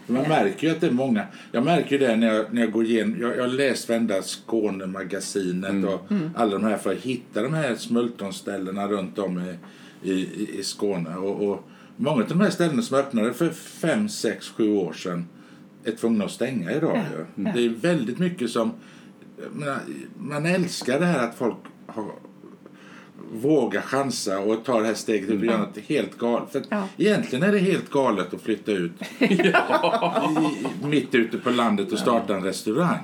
[0.07, 1.25] Man märker ju att det är många.
[1.51, 3.17] Jag märker ju det när jag, när jag går igenom.
[3.21, 7.75] Jag, jag har läst vända Skånemagasinet och alla de här för att hitta de här
[7.75, 11.15] smultronställena runt om i, i, i- Skåne.
[11.15, 15.27] Och, och många av de här ställena som öppnade för fem sex sju år sedan
[15.83, 17.01] är tvungna att stänga idag.
[17.35, 17.43] ju.
[17.43, 18.71] Det är väldigt mycket som...
[19.51, 19.79] menar,
[20.19, 21.55] man älskar det här att folk
[21.87, 22.11] har,
[23.33, 26.51] vågar chansa och ta det här steget ut och göra något helt galet.
[26.51, 26.87] För Ja.
[26.97, 29.53] egentligen är det helt galet att flytta ut i,
[30.83, 32.99] mitt ute på landet och starta en restaurang.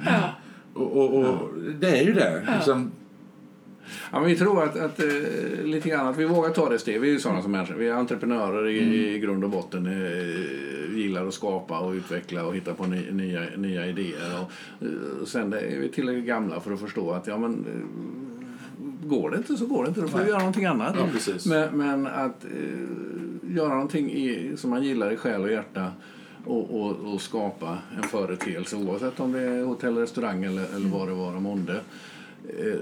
[0.73, 2.47] Och, och, och det är ju det.
[2.55, 2.91] Liksom,
[4.11, 7.01] Ja, men vi tror att, att eh, lite grann att vi vågar ta det steg.
[7.01, 7.75] Vi är sådana som människor.
[7.75, 9.85] Vi är entreprenörer i, i grund och botten.
[9.85, 14.41] Eh, gillar att skapa och utveckla och hitta på ny, nya, nya idéer.
[14.41, 14.51] Och,
[14.85, 17.65] eh, sen är vi tillräckligt gamla för att förstå att ja, men,
[19.03, 20.01] går det inte så går det inte.
[20.01, 20.95] Då får vi göra någonting annat.
[20.97, 21.33] Ja.
[21.45, 25.91] Men, men att eh, göra någonting i, som man gillar i själ och hjärta
[26.45, 31.07] och, och, och skapa en företeelse oavsett om det är hotell, restaurang eller, eller vad
[31.07, 31.79] det var månde eh,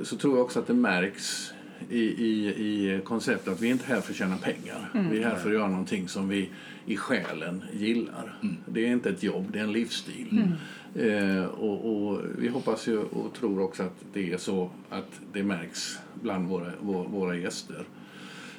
[0.03, 1.53] så tror jag också att det märks
[1.89, 5.09] i, i, i konceptet att vi är inte här för att tjäna pengar.
[5.11, 6.49] Vi är här för att göra någonting som vi
[6.85, 8.37] i själen gillar.
[8.65, 10.51] Det är inte ett jobb, det är en livsstil.
[10.95, 15.43] Eh, och, och vi hoppas ju och tror också att det är så att det
[15.43, 17.85] märks bland våra, våra, våra gäster.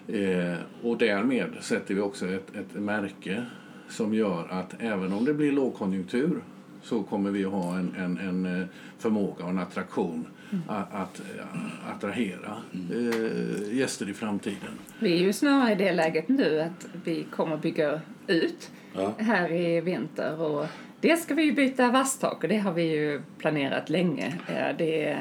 [0.08, 3.44] Eh, och därmed sätter vi också ett, ett märke
[3.88, 6.42] som gör att även om det blir lågkonjunktur
[6.82, 8.66] så kommer vi att ha en, en, en eh,
[8.98, 10.26] förmåga och en attraktion
[10.68, 12.56] att, att eh, attrahera
[12.90, 14.78] eh, gäster i framtiden.
[14.98, 19.14] Vi är ju snarare i det läget nu att vi kommer bygga ut Ja.
[19.18, 20.40] här i vinter.
[20.40, 20.66] Och
[21.00, 24.34] det ska vi ju byta vasstak och det har vi ju planerat länge.
[24.78, 25.18] Det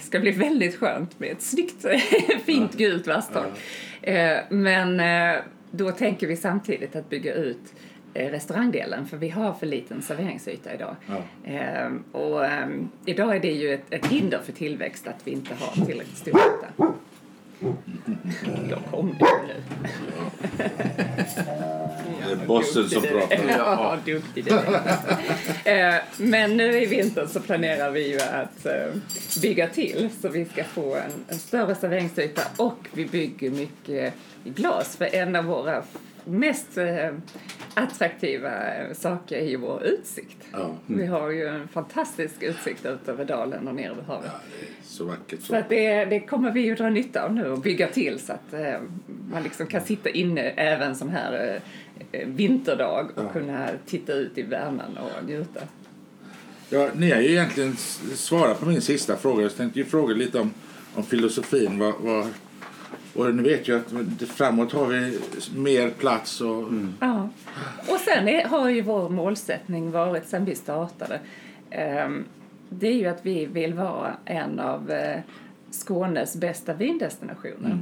[0.00, 1.86] ska bli väldigt skönt med ett snyggt,
[2.44, 3.46] fint gult vasstak.
[4.02, 5.40] Eh, Men eh,
[5.70, 7.74] då tänker vi samtidigt att bygga ut
[8.18, 10.96] restaurangdelen för vi har för liten serveringsyta idag.
[11.06, 11.50] Ja.
[11.52, 12.68] Eh, Och eh,
[13.06, 16.34] idag är det ju ett, ett hinder för tillväxt att vi inte har tillräckligt stor
[16.40, 16.84] yta.
[18.70, 19.54] Då kom du nu.
[22.26, 23.38] det är bossen som pratar.
[23.48, 24.80] Ja, duktig du är.
[25.94, 28.72] Eh, Men nu i vinter så planerar vi ju att eh,
[29.42, 34.96] bygga till så vi ska få en, en större serveringsyta och vi bygger mycket glas
[34.96, 35.82] för en av våra
[36.28, 37.10] mest eh,
[37.74, 40.36] attraktiva eh, saker är ju vår utsikt.
[40.52, 40.74] Ja.
[40.86, 44.30] Vi har ju en fantastisk utsikt ut över dalen och ner över havet.
[44.32, 45.40] Ja, det så vackert.
[45.40, 45.56] Så Så.
[45.56, 48.52] att det, det kommer vi ju dra nytta av nu och bygga till så att
[48.52, 48.80] eh,
[49.30, 51.60] man liksom kan sitta inne även sån här
[52.12, 53.28] eh, vinterdag och Ja.
[53.32, 55.60] kunna titta ut i värmen och njuta.
[56.70, 57.76] Ja, ni har ju egentligen
[58.14, 59.42] svarat på min sista fråga.
[59.42, 60.50] Jag tänkte ju fråga lite om,
[60.94, 61.78] om filosofin.
[61.78, 62.26] Vad, vad,
[63.18, 65.18] och ni vet ju att framåt har vi
[65.54, 66.64] mer plats och...
[67.00, 67.28] Ja.
[67.78, 71.20] Och sen är, har ju vår målsättning varit sen vi startade
[71.70, 72.24] ehm,
[72.68, 75.20] det är ju att vi vill vara en av eh,
[75.70, 77.78] Skånes bästa vindestinationer.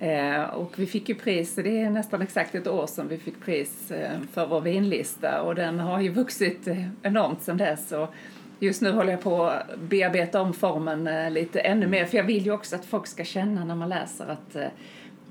[0.00, 3.40] Eh, och vi fick ju pris, det är nästan exakt ett år sedan vi fick
[3.40, 7.92] pris eh, för vår vinlista och den har ju vuxit eh, enormt sedan dess.
[7.92, 8.14] Och
[8.58, 12.24] just nu håller jag på att bearbeta om formen eh, lite ännu mer för jag
[12.24, 14.64] vill ju också att folk ska känna när man läser att eh,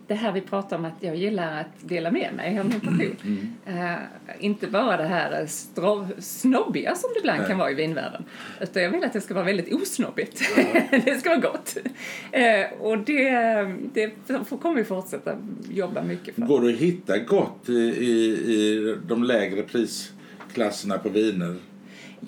[0.08, 3.54] det här vi pratar om att jag gillar att dela med mig av min passion.
[3.66, 3.94] Eh,
[4.40, 7.48] inte bara det här strov, snobbiga som det ibland Nej.
[7.48, 8.24] kan vara i vinvärlden.
[8.62, 10.42] Utan jag vill att det ska vara väldigt osnobbigt.
[11.06, 11.78] det ska vara gott.
[12.32, 13.32] Eh, och det,
[13.94, 15.36] det får- kommer vi fortsätta
[15.70, 16.42] jobba mycket för.
[16.42, 18.14] Går det att hitta gott i, i,
[18.54, 21.56] i de lägre prisklasserna på viner?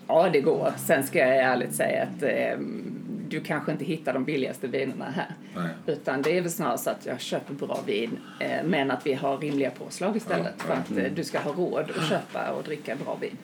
[0.08, 0.74] Ja, det går.
[0.78, 2.60] Sen ska jag ärligt säga att eh,
[3.30, 5.36] du kanske inte hittar de billigaste vinerna här.
[5.56, 5.70] Nej.
[5.88, 9.14] Utan det är väl snarare så att jag köper bra vin eh, men att vi
[9.14, 12.64] har rimliga påslag istället Ja, för att eh, du ska ha råd att köpa och
[12.64, 13.38] dricka bra vin.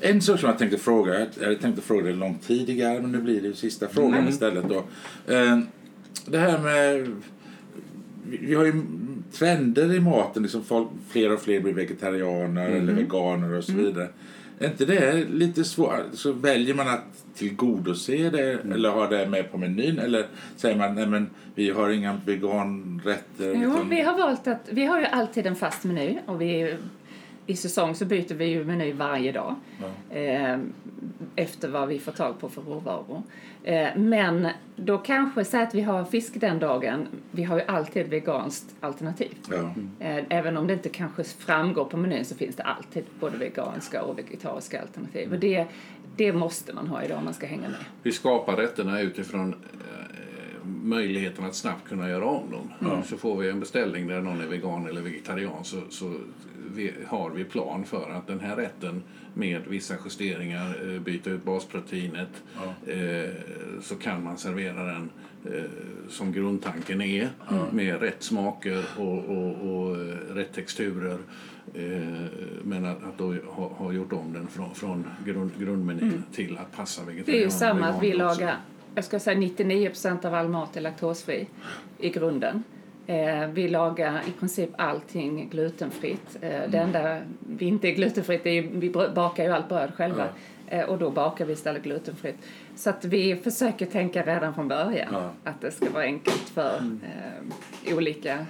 [0.00, 3.18] En sak som jag tänkte fråga, jag hade tänkt fråga det långt tidigare men nu
[3.18, 4.28] blir det ju sista frågan Mm.
[4.28, 4.76] istället då.
[5.34, 5.58] Eh,
[6.26, 7.10] Det här med,
[8.40, 8.82] vi har ju
[9.32, 12.96] trender i maten, liksom folk, fler och fler blir vegetarianer eller Mm.
[12.96, 14.08] veganer och så vidare.
[14.58, 16.00] Är inte det lite svårt?
[16.12, 18.72] Så väljer man att tillgodose det Mm.
[18.72, 23.54] eller ha det med på menyn eller säger man nej men vi har inga veganrätter.
[23.62, 26.76] Jo, utan- vi har valt att, vi har ju alltid en fast meny och vi,
[27.46, 29.54] i säsong så byter vi ju meny varje dag.
[30.10, 30.58] Eh,
[31.36, 33.22] efter vad vi får tag på för råvaror.
[33.64, 38.02] Eh, men då kanske, säg att vi har fisk den dagen, vi har ju alltid
[38.02, 39.34] ett veganskt alternativ.
[39.50, 39.74] Ja.
[40.06, 44.02] Eh, Även om det inte kanske framgår på menyn så finns det alltid både veganska
[44.02, 45.32] och vegetariska alternativ.
[45.32, 45.66] Och det,
[46.16, 47.84] det måste man ha idag om man ska hänga med.
[48.02, 53.02] Vi skapar rätterna utifrån eh, möjligheten att snabbt kunna göra om dem.
[53.02, 56.14] Så får vi en beställning där någon är vegan eller vegetarian så, så
[56.74, 59.02] vi, har vi plan för att den här rätten
[59.34, 62.42] med vissa justeringar, eh, byta ut basproteinet,
[62.86, 63.30] eh,
[63.82, 65.10] så kan man servera den
[65.44, 65.64] eh,
[66.08, 67.30] som grundtanken är
[67.72, 69.96] med rätt smaker och, och, och
[70.36, 71.18] rätt texturer.
[71.74, 72.02] Eh,
[72.62, 76.76] men att, att då ha, ha gjort om den från, från grund, grundmenyn till att
[76.76, 78.56] passa vegetarianer Det är ju samma att vi lagar,
[78.94, 81.48] jag ska säga 99% av all mat är laktosfri
[81.98, 82.62] i grunden.
[83.06, 86.36] Eh, vi lagar i princip allting glutenfritt.
[86.40, 90.28] Eh, Det enda vi inte är glutenfritt är ju, vi bakar ju allt bröd själva.
[90.68, 92.36] Eh, och då bakar vi istället glutenfritt.
[92.76, 95.30] Så att vi försöker tänka redan från början Ja.
[95.44, 98.46] att det ska vara enkelt för eh, olika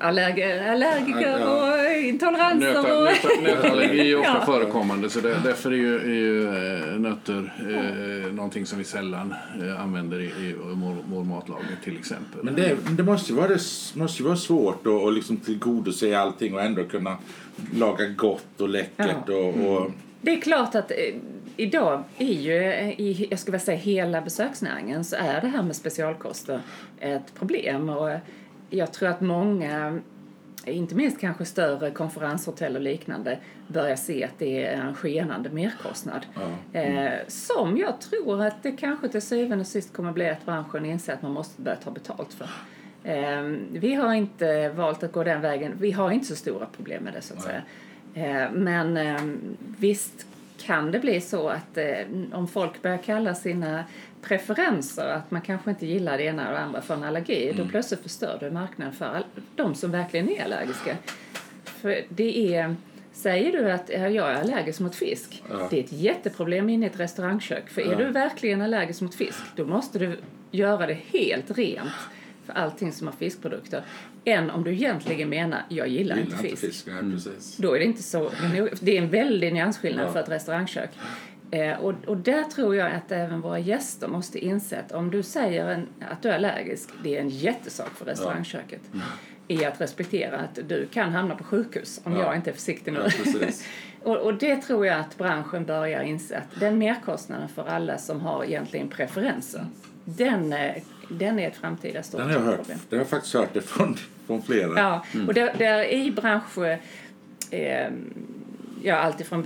[0.00, 1.72] allerg- allergiker Ja.
[1.72, 2.72] och intoleranser.
[2.72, 3.42] Nöt, och...
[3.42, 4.46] nöt, nötallergi är ofta Ja.
[4.46, 7.52] förekommande så det, därför är ju, är ju eh, nötter
[8.26, 12.40] eh, någonting som vi sällan eh, använder i, i vår, vår matlagning till exempel.
[12.42, 13.60] Men det, det måste ju vara, det
[13.94, 17.18] måste ju vara svårt att, att liksom tillgodose allting och ändå kunna
[17.74, 19.16] laga gott och läckert.
[19.26, 19.34] Ja.
[19.34, 20.96] Och, och, Det är klart att eh,
[21.56, 22.52] idag är ju,
[22.98, 26.60] i, jag skulle vilja säga hela besöksnäringen, så är det här med specialkoster
[27.00, 27.88] ett problem.
[27.88, 28.10] Och
[28.70, 30.00] jag tror att många,
[30.64, 36.26] inte minst kanske större konferenshotell och liknande, börjar se att det är en skenande merkostnad.
[36.72, 40.84] Eh, som jag tror att det kanske till syvende och sist kommer bli att branschen
[40.84, 42.48] inser att man måste börja ta betalt för.
[43.04, 45.72] Eh, vi har inte valt att gå den vägen.
[45.78, 47.62] Vi har inte så stora problem med det så att säga.
[48.14, 49.22] Eh, Men eh,
[49.78, 50.26] visst
[50.58, 51.86] kan det bli så att eh,
[52.32, 53.84] om folk börjar kalla sina
[54.22, 57.64] preferenser att man kanske inte gillar det ena eller det andra för en allergi, då
[57.66, 59.24] plötsligt förstör du marknaden för all-
[59.56, 60.96] de som verkligen är allergiska.
[61.64, 62.76] För det är,
[63.12, 66.88] säger du att ja, jag är allergisk mot fisk, det är ett jätteproblem inne i
[66.88, 67.68] ett restaurangkök.
[67.68, 70.18] För är du verkligen allergisk mot fisk, då måste du
[70.50, 71.90] göra det helt rent
[72.46, 73.82] för allting som har fiskprodukter.
[74.24, 76.86] Än om du egentligen menar, jag gillar, gillar inte fisk.
[76.86, 77.56] Nej, precis.
[77.56, 78.30] Då är det inte så...
[78.80, 80.12] Det är en väldig nyansskillnad Ja.
[80.12, 80.90] för ett restaurangkök.
[81.50, 85.22] Eh, och, och där tror jag att även våra gäster måste inse att om du
[85.22, 88.80] säger en, att du är allergisk, det är en jättesak för restaurangköket.
[89.48, 92.18] I att respektera att du kan hamna på sjukhus om Ja.
[92.22, 93.00] jag inte är försiktig nu.
[93.24, 93.50] Ja,
[94.02, 98.20] och, och det tror jag att branschen börjar inse att den merkostnaden för alla som
[98.20, 99.66] har egentligen preferenser,
[100.04, 100.72] den, eh,
[101.10, 102.56] den är ett framtida stort Den har jag hört.
[102.56, 102.78] problem.
[102.88, 104.78] Den har jag faktiskt hört det från, från flera.
[104.80, 106.58] Ja, och där, där i bransch...
[107.50, 107.90] Eh,
[108.82, 109.42] ja, alltifrån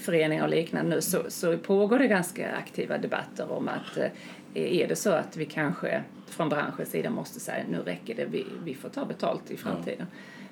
[0.00, 4.10] besöksnäringsföreningar och liknande nu så, så pågår det ganska aktiva debatter om att eh,
[4.54, 8.46] är det så att vi kanske från branschens sida måste säga nu räcker det, vi,
[8.64, 10.06] vi får ta betalt i framtiden.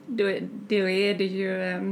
[0.06, 0.24] Då,
[0.68, 1.82] då är det ju eh,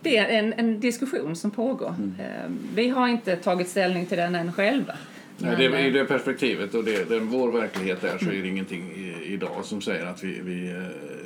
[0.00, 1.94] det är en, en diskussion som pågår.
[2.18, 4.94] Eh, Vi har inte tagit ställning till den än själva.
[5.40, 8.42] Nej, det, Men, I eh, det perspektivet och det, den, vår verklighet där så är
[8.42, 10.82] det ingenting i, idag som säger att vi, vi, eh,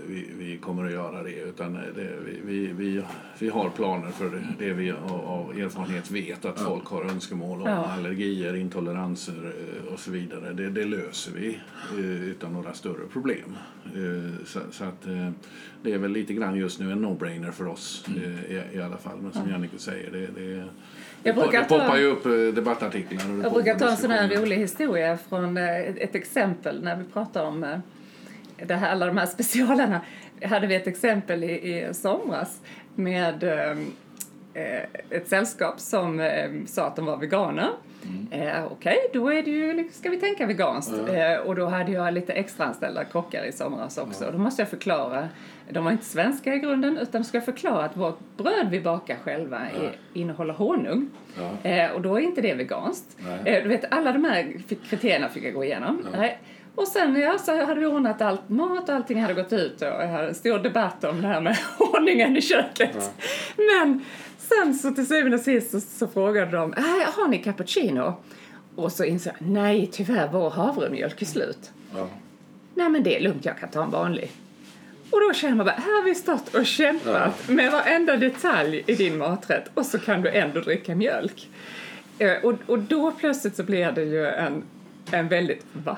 [0.06, 1.40] vi, vi kommer att göra det.
[1.40, 2.08] Utan det,
[2.44, 3.02] vi, vi,
[3.38, 7.68] vi, har planer för det, det vi av, erfarenhet vet att folk har önskemål om.
[7.68, 7.86] Ja.
[7.86, 9.52] Allergier, intoleranser
[9.86, 10.52] eh, och så vidare.
[10.52, 11.58] Det, det löser vi
[11.98, 13.56] eh, utan några större problem.
[13.84, 15.30] Eh, Så, så att eh,
[15.82, 18.96] det är väl lite grann just nu en no-brainer för oss eh, i, i alla
[18.96, 19.18] fall.
[19.22, 20.64] Men som Jannike säger, det, det,
[21.22, 23.38] Jag brukar det poppar ju upp eh, debattartiklar.
[23.38, 27.04] och Jag brukar ta en sån här rolig historia från eh, ett exempel när vi
[27.04, 27.78] pratar om eh,
[28.66, 30.00] det här, alla de här specialerna.
[30.42, 32.60] Hade vi ett exempel i, i somras
[32.94, 33.44] med
[35.10, 36.30] ett sällskap som
[36.66, 37.68] sa att de var veganer.
[38.30, 40.92] Eh, Okej, okay, då är det ju, ska vi tänka veganskt.
[41.08, 44.30] Eh, och då hade jag lite extra anställda kockar i somras också.
[44.32, 45.28] Då måste jag förklara,
[45.70, 49.16] de var inte svenska i grunden, utan ska jag förklara att vårt bröd vi bakar
[49.24, 51.10] själva är, innehåller honung.
[51.62, 53.16] Eh, och då är inte det veganskt.
[53.44, 54.56] Eh, du vet, alla de här
[54.88, 56.06] kriterierna fick jag gå igenom.
[56.16, 56.38] Nej.
[56.74, 59.88] Och sen ja, så hade vi ordnat allt mat och allting hade gått ut och
[59.88, 63.12] jag hade en stor debatt om det här med ordningen i köket.
[63.56, 64.04] Men
[64.48, 68.14] sen så till syvende och sist så, så frågade de, äh, har ni cappuccino?
[68.76, 71.70] Och så insåg jag, nej tyvärr vår havremjölk är slut.
[71.94, 72.08] Ja.
[72.74, 74.30] Nej men det är lugnt, jag kan ta en vanlig.
[75.10, 78.94] Och då känner man bara, här har vi stått och kämpat med varenda detalj i
[78.94, 81.48] din maträtt och så kan du ändå dricka mjölk.
[82.18, 84.62] Eh, Och, och då plötsligt så blir det ju en,
[85.10, 85.96] en väldigt, va?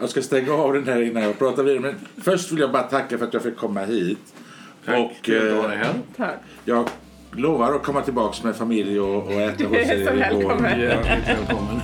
[0.00, 1.80] Jag ska stänga av den här innan jag pratar vidare.
[1.80, 1.94] Men
[2.24, 4.34] först vill jag bara tacka för att jag fick komma hit.
[4.86, 5.94] Och Kul att ha eh, dig här.
[6.16, 6.38] Tack.
[6.64, 6.88] jag
[7.38, 10.80] lovar att komma tillbaka med familj och, och äta hos Du är så er välkommen.
[10.80, 11.80] Hjärtligt välkommen.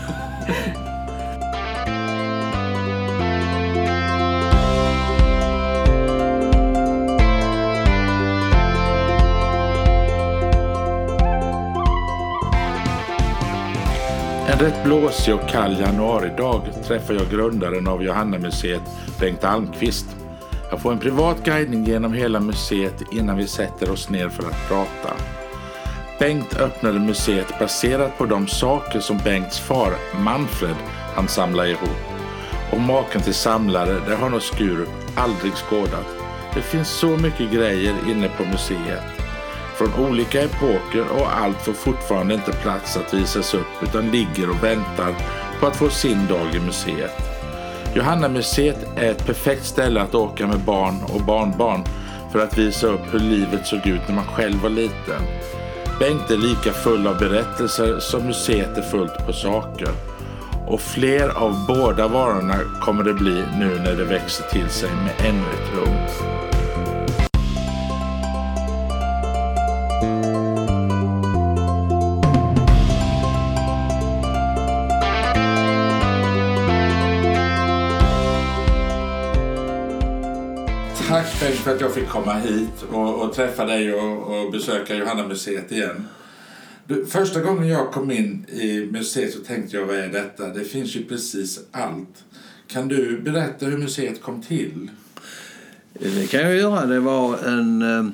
[14.48, 18.82] En rätt blåsig och kall januaridag träffar jag grundaren av Johannamuseet,
[19.20, 20.06] Bengt Almqvist.
[20.70, 24.68] Jag får en privat guidning genom hela museet innan vi sätter oss ner för att
[24.68, 25.14] prata.
[26.18, 30.76] Bengt öppnade museet baserat på de saker som Bengts far, Manfred,
[31.14, 31.98] han samlade ihop.
[32.72, 36.06] Och maken till samlare, det har nog Skurup aldrig skådat.
[36.54, 39.02] Det finns så mycket grejer inne på museet.
[39.76, 44.64] Från olika epoker och allt får fortfarande inte plats att visas upp utan ligger och
[44.64, 45.14] väntar
[45.60, 47.12] på att få sin dag i museet.
[47.94, 51.84] Johanna museet är ett perfekt ställe att åka med barn och barnbarn
[52.32, 55.22] för att visa upp hur livet såg ut när man själv var liten.
[55.98, 59.88] Bengt är lika full av berättelser som museet är fullt på saker.
[60.66, 65.30] Och fler av båda varorna kommer det bli nu när det växer till sig med
[65.30, 66.43] ännu ett rum.
[81.64, 86.08] För att jag fick komma hit och, och träffa dig och, och besöka Johanna-museet igen.
[86.86, 90.48] Du, första gången jag kom in i museet så tänkte jag, vad är detta?
[90.48, 92.24] Det finns ju precis allt.
[92.66, 94.90] Kan du berätta hur museet kom till?
[95.94, 96.86] Eh, det kan jag göra.
[96.86, 98.06] Det var en, eh,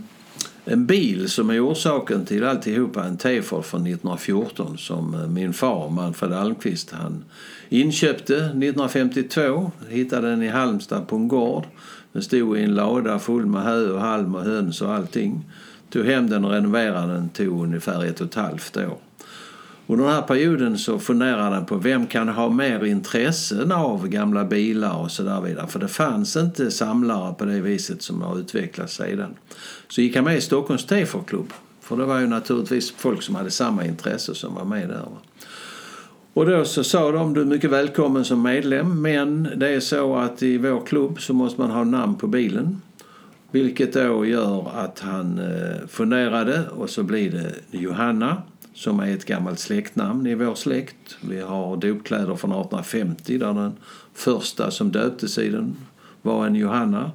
[0.73, 3.05] en bil som är orsaken till alltihopa.
[3.05, 7.25] En T-Ford från 1914 som eh, min far Manfred Almqvist han
[7.69, 9.71] inköpte 1952.
[9.89, 11.65] Hittade den i Halmstad på en gård.
[12.13, 15.45] Den stod i en lada full med hö och halm och höns och allting.
[15.91, 17.29] Tog hem den och renoverade den.
[17.29, 18.99] tog ungefär ett och ett halvt år.
[19.91, 24.45] Under den här perioden så funderade han på vem kan ha mer intressen av gamla
[24.45, 25.67] bilar och så där vidare.
[25.67, 29.35] För det fanns inte samlare på det viset som har utvecklats sedan.
[29.89, 31.53] Så gick han med i Stockholms T-Ford-klubb.
[31.81, 35.05] För det var ju naturligtvis folk som hade samma intresse som var med där.
[36.35, 40.17] Och då så sa de du är mycket välkommen som medlem men det är så
[40.17, 42.83] att i vår klubb så måste man ha namn på bilen.
[43.51, 48.43] Vilket då gör att han eh, funderade och så blir det Johanna
[48.81, 51.17] som är ett gammalt släktnamn i vår släkt.
[51.21, 53.73] Vi har dopkläder från 1850 där den
[54.15, 55.77] första som döptes i den
[56.23, 57.11] var en Johanna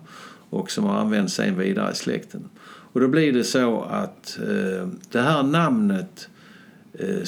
[0.50, 2.50] och som har använts sen vidare i släkten.
[2.66, 6.30] Och då blir det så att eh, det här namnet
[6.94, 7.24] eh,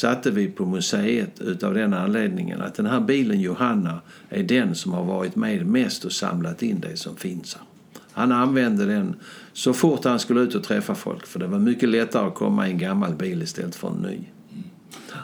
[0.00, 4.92] satte vi på museet utav den anledningen att den här bilen Johanna är den som
[4.92, 7.71] har varit med mest och samlat in det som finns här.
[8.12, 9.16] Han använde den
[9.52, 12.68] så fort han skulle ut och träffa folk för det var mycket lättare att komma
[12.68, 14.18] i en gammal bil istället för en ny.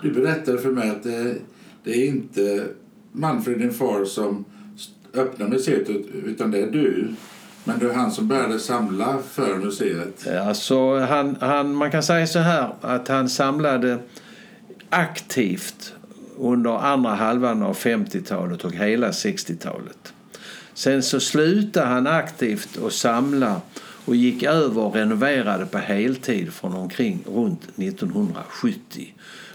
[0.03, 1.35] Du berättade för mig att det,
[1.85, 2.65] det är inte
[3.13, 4.45] Manfred, din far, som
[5.15, 5.89] öppnar museet
[6.27, 7.09] utan det är du.
[7.65, 10.29] Men det är han som började samla för museet.
[10.29, 13.99] Alltså, han, han, man kan säga så här att han samlade
[14.91, 15.95] aktivt
[16.39, 20.13] under andra halvan av 50-talet och hela 60-talet.
[20.79, 23.61] Sen så slutade han aktivt att samla
[24.05, 29.15] och gick över och renoverade på heltid från omkring runt 1970.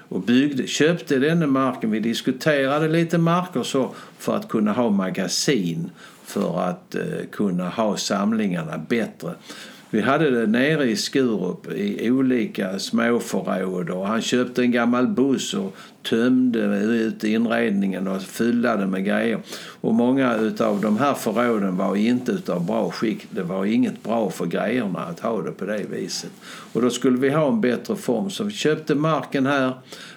[0.09, 1.91] Och byggde, köpte denna marken.
[1.91, 5.89] Vi diskuterade lite marker så för att kunna ha magasin
[6.25, 7.01] för att eh,
[7.31, 9.33] kunna ha samlingarna bättre.
[9.89, 15.53] Vi hade det nere i Skurup i olika småförråd och han köpte en gammal buss
[15.53, 19.39] och tömde ut inredningen och fyllde den med grejer.
[19.81, 23.27] Och många utav de här förråden var inte utav bra skick.
[23.29, 26.31] Det var inget bra för grejerna att ha det på det viset.
[26.73, 28.29] Och då skulle vi ha en bättre form.
[28.29, 29.73] Så vi köpte marken här.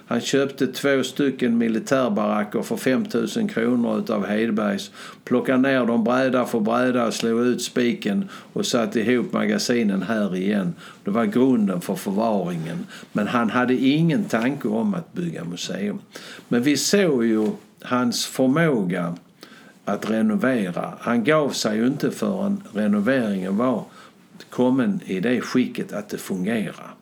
[0.09, 4.91] Han köpte två stycken militärbaracker för 5 000 kronor utav Hedbergs.
[5.25, 10.75] Plockade ner dem bräda för bräda, slog ut spiken och satte ihop magasinen här igen.
[11.05, 12.87] Det var grunden för förvaringen.
[13.13, 15.99] Men han hade ingen tanke om att bygga museum.
[16.49, 17.51] Men vi såg ju
[17.83, 19.15] hans förmåga
[19.85, 20.93] att renovera.
[21.01, 23.85] Han gav sig ju inte förrän renoveringen var
[24.51, 26.96] kommen i det skicket att det fungerar.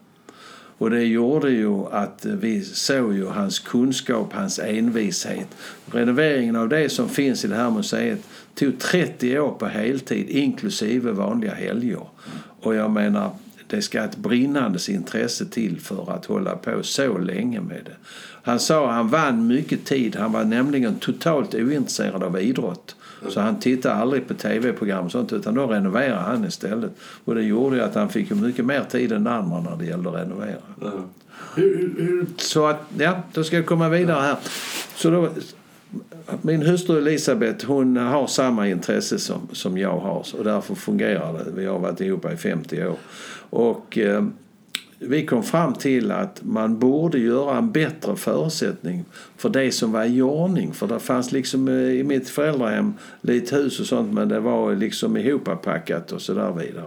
[0.79, 5.49] Och det gjorde ju att vi såg ju hans kunskap, hans envishet.
[5.87, 8.19] Renoveringen av det som finns i det här museet
[8.55, 12.07] tog 30 år på heltid inklusive vanliga helger.
[12.61, 13.31] Och jag menar,
[13.67, 17.97] det ska ett brinnande intresse till för att hålla på så länge med det.
[18.43, 20.17] Han sa att han vann mycket tid.
[20.17, 22.97] Han var nämligen totalt ointresserad av idrott.
[23.29, 26.91] Så han tittade aldrig på tv-program och sånt utan då renoverade han istället.
[27.25, 30.15] Och det gjorde att han fick mycket mer tid än andra när det gällde att
[30.15, 30.57] renovera.
[31.55, 32.27] Hur, hur...
[32.37, 34.37] Så att, ja, då ska jag komma vidare här.
[34.97, 35.29] Så då,
[36.43, 41.51] min hustru Elisabeth hon har samma intresse som, som jag har och därför fungerar det.
[41.55, 42.97] Vi har varit ihop i 50 år.
[43.51, 44.25] Och eh,
[45.09, 49.05] vi kom fram till att man borde göra en bättre förutsättning
[49.37, 50.73] för det som var i ordning.
[50.73, 54.75] För det fanns liksom eh, i mitt föräldrahem lite hus och sånt men det var
[54.75, 56.85] liksom ihoppackat och så där vidare.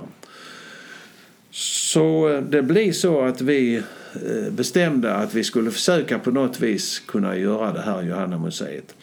[1.52, 6.60] Så eh, det blev så att vi eh, bestämde att vi skulle försöka på något
[6.60, 8.96] vis kunna göra det här Johanna museet.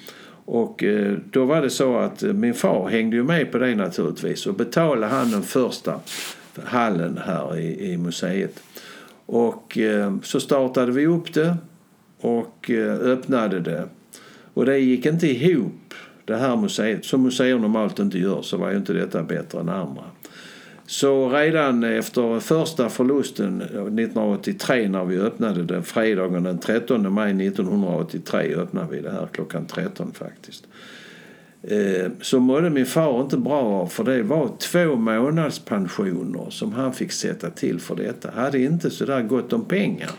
[0.46, 0.84] Och
[1.30, 5.12] då var det så att min far hängde ju med på det naturligtvis och betalade
[5.12, 6.00] han den första
[6.62, 8.62] hallen här i, i museet.
[9.26, 11.56] Och eh, så startade vi upp det
[12.20, 13.88] och eh, öppnade det.
[14.54, 15.94] Och det gick inte ihop,
[16.24, 17.04] det här museet.
[17.04, 20.04] Som museer normalt inte gör så var ju inte detta bättre än andra.
[20.86, 27.46] Så redan efter första förlusten eh, 1983 när vi öppnade det, fredagen den 13 maj
[27.46, 30.66] 1983 öppnade vi det här klockan 13 faktiskt.
[31.68, 36.92] Eh, så mådde min far inte bra av för det var två månadspensioner som han
[36.92, 38.30] fick sätta till för detta.
[38.30, 40.10] Hade inte så där gott om pengar.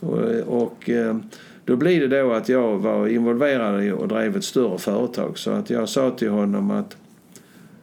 [0.00, 1.16] Och, eh, och eh,
[1.64, 5.50] då blir det då att jag var involverad i och drev ett större företag så
[5.50, 6.96] att jag sa till honom att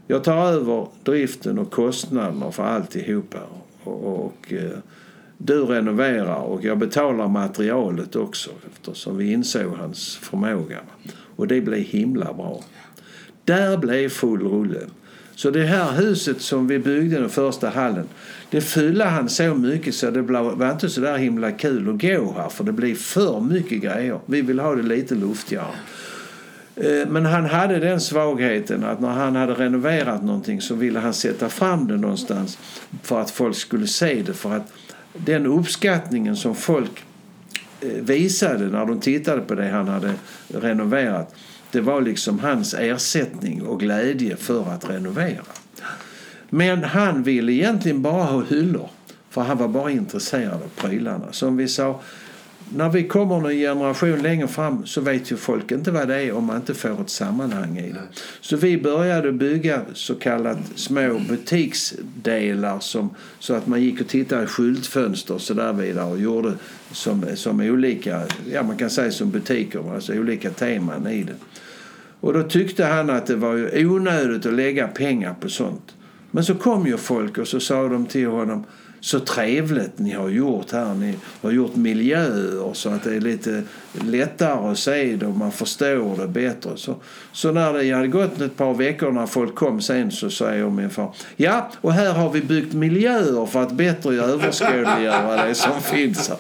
[0.08, 3.40] jag tar över driften och kostnaderna för alltihopa.
[3.84, 4.54] Och, och
[5.38, 10.80] du renoverar och jag betalar materialet också eftersom vi insåg hans förmåga.
[11.36, 12.64] Och det blev himla bra.
[13.48, 14.80] Där blev full rulle.
[15.36, 18.08] Så det här huset som vi byggde, den första hallen,
[18.50, 22.34] det fyllde han så mycket så det var inte så där himla kul att gå
[22.38, 24.20] här för det blev för mycket grejer.
[24.26, 25.76] Vi vill ha det lite luftigare.
[26.76, 31.14] Eh, men han hade den svagheten att när han hade renoverat någonting så ville han
[31.14, 32.58] sätta fram det någonstans
[33.04, 34.34] för att folk skulle se det.
[34.34, 34.74] För att
[35.14, 37.04] den uppskattningen som folk
[37.82, 40.14] eh, visade när de tittade på det han hade
[40.48, 41.36] renoverat
[41.78, 45.44] det var liksom hans ersättning och glädje för att renovera.
[46.50, 48.90] Men han ville egentligen bara ha hyllor.
[49.30, 51.32] För han var bara intresserad av prylarna.
[51.32, 52.02] Som vi sa,
[52.76, 56.32] när vi kommer en generation längre fram så vet ju folk inte vad det är
[56.32, 58.08] om man inte får ett sammanhang i det.
[58.42, 63.10] Så vi började bygga så kallat små butiksdelar som,
[63.40, 66.54] så att man gick och tittade i skyltfönster och så där vidare och gjorde
[66.92, 68.22] som, som olika,
[68.52, 71.36] ja man kan säga som butiker, alltså olika teman i det.
[72.20, 75.96] Och då tyckte han att det var ju onödigt att lägga pengar på sånt.
[76.32, 78.66] Men så kom ju folk och så sa de till honom
[79.00, 80.94] så trevligt ni har gjort här.
[80.94, 85.52] Ni har gjort miljöer så att det är lite lättare att se det och man
[85.52, 86.72] förstår det bättre.
[86.76, 86.96] Så,
[87.32, 90.90] så när det hade gått ett par veckor när folk kom sen så säger min
[90.90, 96.30] far Ja, och här har vi byggt miljöer för att bättre överskådliggöra det som finns
[96.30, 96.38] här.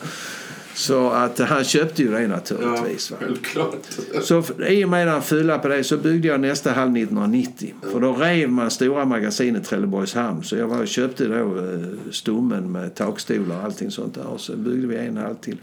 [0.77, 3.11] Så att han köpte ju det naturligtvis.
[3.11, 3.75] Ja, självklart.
[4.21, 7.73] Så i och med han fyllde på det så byggde jag nästa hall 1990.
[7.81, 7.89] Ja.
[7.89, 10.43] För då rev man stora magasinet Trelleborgs hamn.
[10.43, 14.25] Så jag var och köpte då eh, stommen med takstolar och allting sånt där.
[14.27, 15.57] Och så byggde vi en hall till.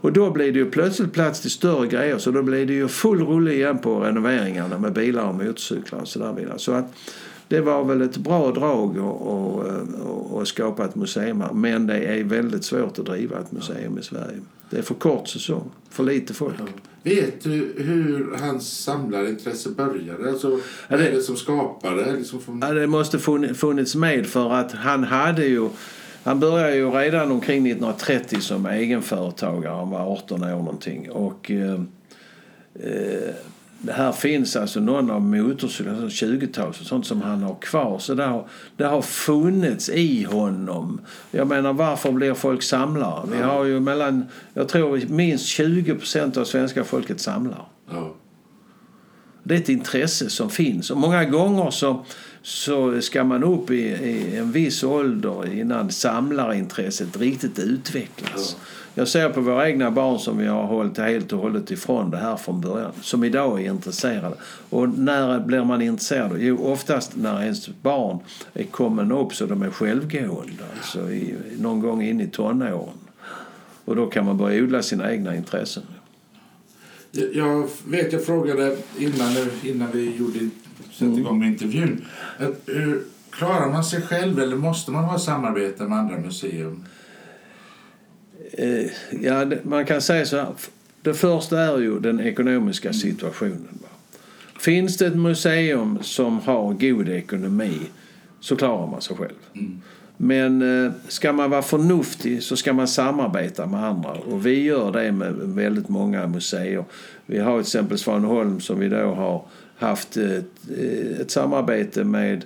[0.00, 2.18] Och då blev det ju plötsligt plats till större grejer.
[2.18, 6.08] Så då blev det ju full rulle igen på renoveringarna med bilar och motorcyklar och
[6.08, 6.58] sådär vidare.
[6.58, 6.92] Så att
[7.48, 8.98] det var väl ett bra drag
[10.40, 11.52] att skapa ett museum här.
[11.52, 14.40] Men det är väldigt svårt att driva ett museum i Sverige.
[14.70, 16.54] Det är för kort säsong, för lite folk.
[16.58, 16.64] Ja.
[17.02, 20.30] Vet du hur hans samlarintresse började?
[20.30, 22.12] Alltså, ja, det, är det som skapade?
[22.16, 22.60] Liksom från...
[22.60, 23.18] ja, det måste
[23.54, 25.68] funnits med för att han hade ju
[26.22, 29.74] Han började ju redan omkring 1930 som egenföretagare.
[29.74, 31.10] Han var 18 år någonting.
[31.10, 31.80] Och, eh,
[32.74, 33.34] eh,
[33.86, 37.98] här finns alltså någon av motorcyklarna, 20-tals och sånt som han har kvar.
[37.98, 41.00] Så det har, det har funnits i honom.
[41.30, 43.28] Jag menar varför blir folk samlare?
[43.30, 47.64] Vi har ju mellan, jag tror minst 20 procent av svenska folket samlar.
[47.90, 48.14] Ja.
[49.48, 50.90] Det är ett intresse som finns.
[50.90, 52.04] Och många gånger så,
[52.42, 58.56] så ska man upp i, i en viss ålder innan samlarintresset riktigt utvecklas.
[58.94, 62.16] Jag ser på våra egna barn som vi har hållit helt och hållet ifrån det
[62.16, 62.92] här från början.
[63.02, 64.36] Som idag är intresserade.
[64.70, 66.32] Och när blir man intresserad?
[66.38, 68.18] Jo, oftast när ens barn
[68.54, 70.64] är kommen upp så de är självgående.
[70.76, 72.98] Alltså i, någon gång in i tonåren.
[73.84, 75.82] Och då kan man börja odla sina egna intressen.
[77.32, 80.38] Jag- vet, jag frågade innan, innan vi gjorde,
[80.92, 82.04] satte igång med intervjun.
[82.38, 86.84] Att, hur klarar man sig själv eller måste man ha samarbete med andra museum?
[88.52, 88.90] Eh,
[89.20, 90.52] ja, man kan säga så här.
[91.02, 93.78] Det första är ju den ekonomiska situationen.
[93.82, 93.88] Va?
[94.60, 97.78] Finns det ett museum som har god ekonomi
[98.40, 99.38] så klarar man sig själv.
[100.20, 104.10] Men eh, ska man vara förnuftig så ska man samarbeta med andra.
[104.10, 106.84] Och vi gör det med väldigt många museer.
[107.26, 109.44] Vi har till exempel Svaneholm som vi då har
[109.76, 110.70] haft ett,
[111.20, 112.44] ett samarbete med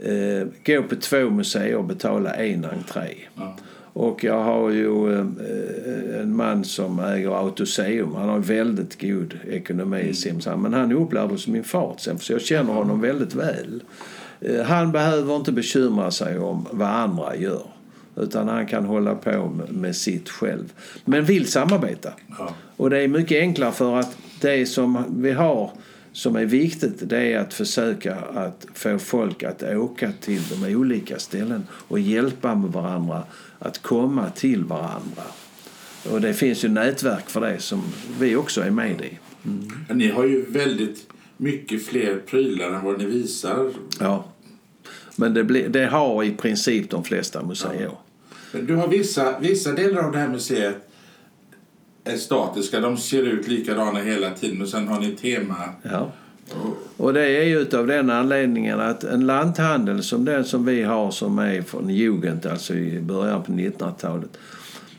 [0.00, 3.14] eh, gå på två museer och betala en entré.
[3.34, 3.56] Ja.
[3.92, 8.14] Och jag har ju eh, en man som äger Autoseum.
[8.14, 10.62] Han har väldigt god ekonomi i Simrishamn.
[10.62, 13.82] Men han är upplärd hos min far så jag känner honom väldigt väl.
[14.40, 17.62] Eh, Han behöver inte bekymra sig om vad andra gör.
[18.16, 20.72] Utan han kan hålla på med- sitt själv.
[21.04, 22.12] Men vill samarbeta.
[22.38, 22.54] Ja.
[22.76, 25.70] Och det är mycket enklare för att det som vi har
[26.12, 31.18] som är viktigt det är att försöka att få folk att åka till de olika
[31.18, 33.22] ställen och hjälpa med varandra
[33.58, 35.22] att komma till varandra.
[36.10, 37.82] Och det finns ju nätverk för det som
[38.20, 39.18] vi också är med i.
[39.94, 43.70] Ni har ju väldigt mycket fler prylar än vad ni visar.
[44.00, 44.24] Ja.
[45.16, 47.90] Men det, blir, det har i princip de flesta museer.
[48.52, 50.76] Men du har vissa, vissa delar av det här museet
[52.04, 52.80] är statiska.
[52.80, 55.56] De ser ut likadana hela tiden och sen har ni tema.
[55.82, 56.12] Ja.
[56.96, 61.10] Och det är ju utav den anledningen att en lanthandel som den som vi har
[61.10, 64.38] som är från Jugend, alltså i början på 1900-talet.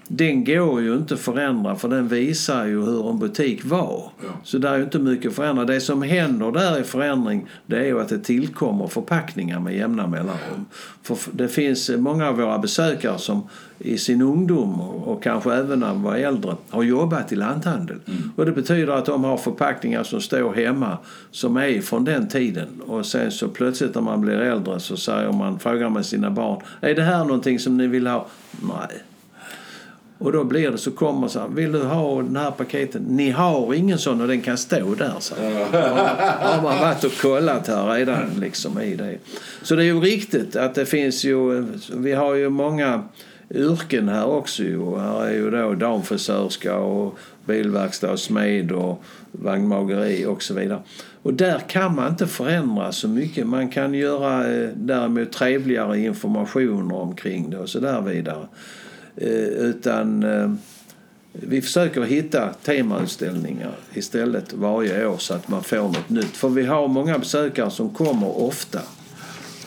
[0.07, 4.11] Den går ju inte att förändra för den visar ju hur en butik var.
[4.23, 4.29] Ja.
[4.43, 5.65] Så det är ju inte mycket att förändra.
[5.65, 10.07] Det som händer där i förändring det är ju att det tillkommer förpackningar med jämna
[10.07, 10.65] mellanrum.
[11.03, 13.49] För det finns många av våra besökare som
[13.79, 17.99] i sin ungdom och kanske även när de var äldre har jobbat i lanthandel.
[18.35, 20.97] Och det betyder att de har förpackningar som står hemma
[21.31, 22.67] som är från den tiden.
[22.87, 26.61] Och sen så plötsligt när man blir äldre så säger man, frågar man sina barn,
[26.81, 28.27] är det här någonting som ni vill ha?
[28.61, 29.03] Nej.
[30.19, 33.01] Och då blir det så kommer så här, vill du ha den här paketen?
[33.09, 35.13] Ni har ingen sån och den kan stå där.
[35.19, 39.17] Så har, har man varit och kollat här redan liksom i det.
[39.61, 43.03] Så det är ju riktigt att det finns ju, vi har ju många
[43.49, 44.97] yrken här också ju.
[44.97, 50.81] Här är ju då damfrisörska och bilverkstad och smed och vagnmageri och så vidare.
[51.21, 53.47] Och där kan man inte förändra så mycket.
[53.47, 58.47] Man kan göra eh, däremot trevligare informationer omkring det och så där vidare.
[59.17, 60.51] Eh, utan eh,
[61.31, 66.37] vi försöker hitta temautställningar istället varje år så att man får något nytt.
[66.37, 68.79] För vi har många besökare som kommer ofta.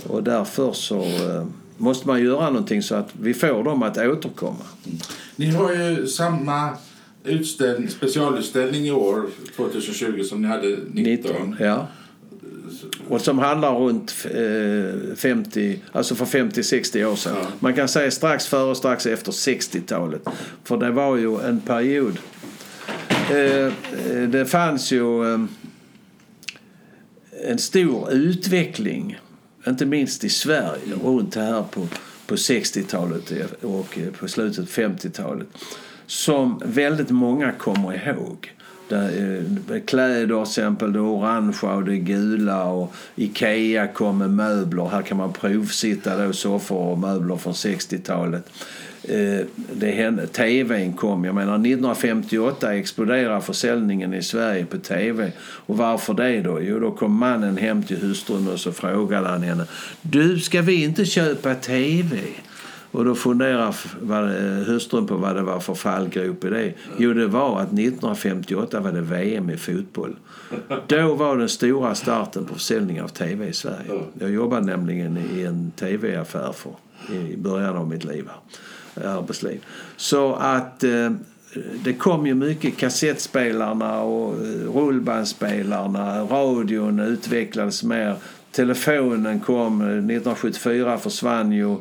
[0.07, 1.47] Och därför så eh,
[1.77, 4.65] måste man göra någonting så att vi får dem att återkomma.
[5.37, 6.71] Ni har ju samma
[7.25, 9.27] utställning, specialutställning i år,
[9.57, 10.93] 2020, som ni hade 19.
[10.93, 11.57] 19.
[11.61, 11.87] Ja.
[13.11, 17.37] Och som handlar runt eh, 50, alltså för 50-60 år sedan.
[17.59, 20.23] Man kan säga strax före och strax efter 60-talet.
[20.65, 22.19] För det var ju en period.
[23.31, 23.73] Eh, eh,
[24.29, 25.41] det fanns ju eh,
[27.45, 29.19] en stor utveckling,
[29.67, 31.89] inte minst i Sverige, runt det här på,
[32.27, 33.33] på 60-talet
[33.63, 35.49] och eh, på slutet av 50-talet.
[36.07, 38.53] Som väldigt många kommer ihåg.
[38.91, 39.39] Där,
[39.71, 44.89] eh, kläder till exempel, det orangea och det gula och Ikea kom med möbler.
[44.89, 48.51] Här kan man provsitta då soffor och möbler från 60-talet.
[49.03, 51.25] Eh, det hände, TVn kom.
[51.25, 55.33] Jag menar 1958 exploderade försäljningen i Sverige på TV.
[55.41, 56.61] Och varför det då?
[56.63, 59.65] Jo, då kom mannen hem till hustrun och så frågade han henne.
[60.03, 62.19] Du, ska vi inte köpa TV?
[62.91, 66.73] Och då funderar eh, hustrun på vad det var för fallgrop i det.
[66.99, 70.17] Jo, det var att 1958 var det VM i fotboll.
[70.87, 74.03] Då var den stora starten på försäljning av tv i Sverige.
[74.19, 76.73] Jag jobbade nämligen i en tv-affär för,
[77.15, 78.29] i början av mitt liv
[79.05, 79.65] arbetsliv.
[79.97, 81.11] Så att eh,
[81.85, 86.23] det kom ju mycket kassettspelarna och eh, rullbandspelarna.
[86.25, 88.17] Radion utvecklades mer.
[88.53, 89.81] Telefonen kom.
[89.81, 91.77] Eh, 1974 försvann ju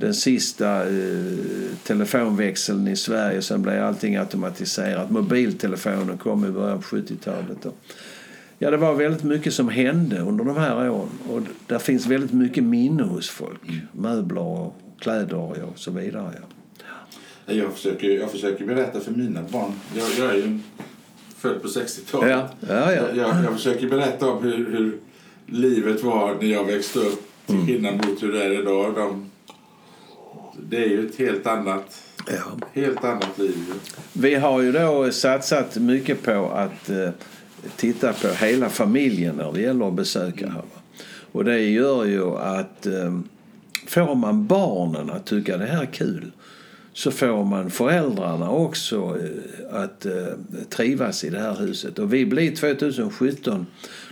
[0.00, 1.36] den sista eh,
[1.82, 3.42] telefonväxeln i Sverige.
[3.42, 5.10] Sen blev allting automatiserat.
[5.10, 7.66] Mobiltelefonen kom i början på 70-talet.
[7.66, 7.76] Och
[8.62, 11.08] Ja, det var väldigt mycket som hände under de här åren.
[11.28, 13.60] Och där finns väldigt mycket minne hos folk.
[13.92, 16.32] Möbler och kläder och så vidare.
[17.46, 17.54] Ja.
[17.54, 19.72] Jag försöker, jag försöker berätta för mina barn.
[19.94, 20.58] Jag, jag är ju
[21.36, 22.30] född på 60-talet.
[22.30, 23.02] Ja, ja, ja.
[23.14, 24.98] Jag, jag, försöker berätta om hur, hur
[25.46, 27.66] livet var när jag växte upp Mm.
[27.66, 28.94] till skillnad mot hur det är idag.
[28.94, 29.29] De,
[30.70, 32.58] det är ju ett helt annat, Ja.
[32.72, 33.56] helt annat liv.
[34.12, 37.10] Vi har ju då satsat mycket på att eh,
[37.76, 40.54] titta på hela familjen när det gäller att besöka här.
[40.54, 40.80] va.
[41.32, 43.18] Och det gör ju att eh,
[43.86, 46.30] får man barnen att tycka det här är kul
[46.92, 50.06] så får man föräldrarna också eh, att
[50.70, 51.98] trivas i det här huset.
[51.98, 53.66] Och vi blev 2017,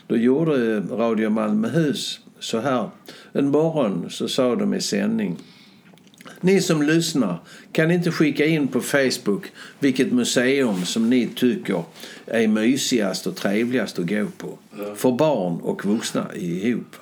[0.07, 2.91] då gjorde Radio Malmöhus så här.
[3.33, 5.37] En morgon så sa de i sändning
[6.41, 7.39] ni som lyssnar,
[7.73, 9.47] kan ni inte skicka in på Facebook
[9.79, 11.83] vilket museum som ni tycker
[12.27, 14.59] är mysigast och trevligast att gå på?
[14.97, 16.97] För barn och vuxna ihop.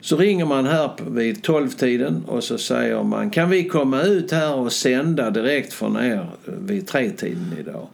[0.00, 4.54] Så ringer man här vid 12-tiden och så säger man kan vi komma ut här
[4.54, 7.88] och sända direkt från er vid 3-tiden idag?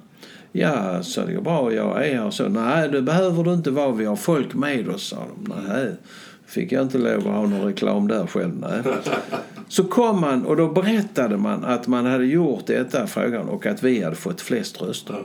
[0.53, 2.31] Ja, så det går bra, jag är här.
[2.31, 5.55] Så, nej, det behöver du inte vara, vi har folk med oss, sa de.
[5.69, 5.93] Nej,
[6.47, 8.83] fick jag inte lov att ha någon reklam där själv, nej.
[9.69, 13.83] Så kom man och då berättade man att man hade gjort detta frågan och att
[13.83, 15.25] vi hade fått flest röster.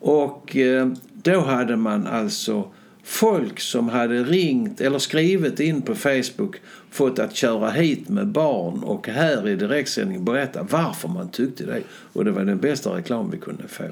[0.00, 2.68] Och eh, då hade man alltså
[3.08, 6.56] folk som hade ringt eller skrivit in på Facebook
[6.90, 11.82] fått att köra hit med barn och här i direktsändning berätta varför man tyckte det.
[12.12, 13.84] Och det var den bästa reklam vi kunde få.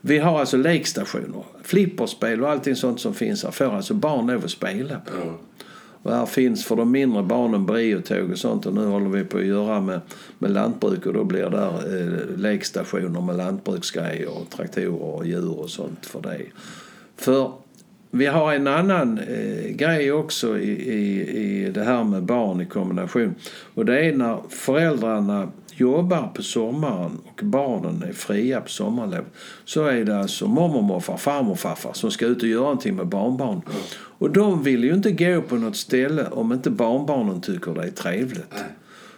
[0.00, 4.44] Vi har alltså lekstationer, flipperspel och allting sånt som finns här får alltså barn lov
[4.44, 5.12] att spela på.
[5.24, 5.38] Ja.
[6.02, 9.38] Och här finns för de mindre barnen briotåg och sånt och nu håller vi på
[9.38, 10.00] att göra med,
[10.38, 15.60] med lantbruk och då blir det där eh, lekstationer med lantbruksgrejer och traktorer och djur
[15.60, 16.42] och sånt för det.
[17.16, 17.52] För
[18.10, 21.20] vi har en annan eh, grej också i, i,
[21.66, 23.34] i det här med barn i kombination
[23.74, 25.48] och det är när föräldrarna
[25.80, 29.24] jobbar på sommaren och barnen är fria på sommarlov
[29.64, 33.06] så är det alltså mormor, morfar, farmor, farfar som ska ut och göra någonting med
[33.06, 33.62] barnbarn.
[33.92, 37.90] Och de vill ju inte gå på något ställe om inte barnbarnen tycker det är
[37.90, 38.54] trevligt.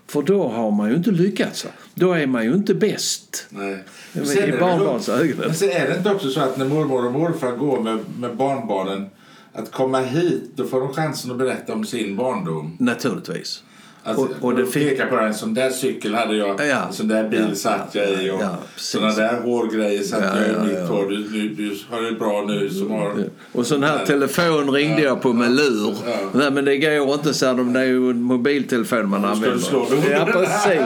[0.06, 1.66] För då har man ju inte lyckats.
[1.94, 3.46] Då är man ju inte bäst.
[3.48, 3.84] Nej.
[4.12, 5.36] I det barnbarns ögon.
[5.38, 8.36] Men sen är det inte också så att när mormor och morfar går med, med
[8.36, 9.06] barnbarnen
[9.52, 12.76] att komma hit, då får de chansen att berätta om sin barndom.
[12.78, 13.62] Naturligtvis.
[14.04, 16.88] Alltså, Och- och, det fick- på en sån där cykel hade jag, Ja.
[16.92, 20.40] sån där bil Ja, satt ja, jag i och ja, såna där hårgrejer satt Ja,
[20.40, 20.84] jag ja, i mitt ja.
[20.86, 21.06] hår.
[21.08, 23.14] Du, du, du har det bra nu som har...
[23.52, 25.94] Och sån här telefon ringde jag på med lur.
[26.34, 27.72] Nej, men det går inte, så de.
[27.72, 29.58] Det är ju en mobiltelefon man använder.
[29.58, 29.98] slå dem?
[30.10, 30.82] Ja, precis.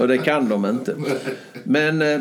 [0.00, 0.94] Och det kan de inte.
[1.64, 2.20] Men eh,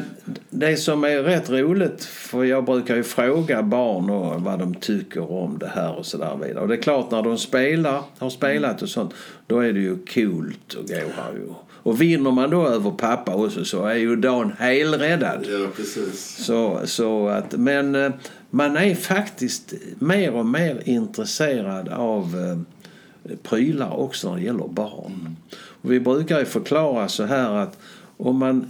[0.49, 5.31] det som är rätt roligt, för jag brukar ju fråga barn och vad de tycker
[5.31, 6.61] om det här och så där vidare.
[6.61, 9.13] Och det är klart, när de spelar, har spelat och sånt,
[9.47, 11.53] då är det ju coolt att gå här ju.
[11.85, 15.45] Och vinner man då över pappa också så är ju dagen helräddad.
[15.49, 16.45] Ja, precis.
[16.45, 18.11] Så, så att, men eh,
[18.49, 22.23] man är faktiskt mer och mer intresserad av
[23.23, 25.35] eh, prylar också när det gäller barn.
[25.53, 27.77] Och vi brukar ju förklara så här att
[28.17, 28.69] om man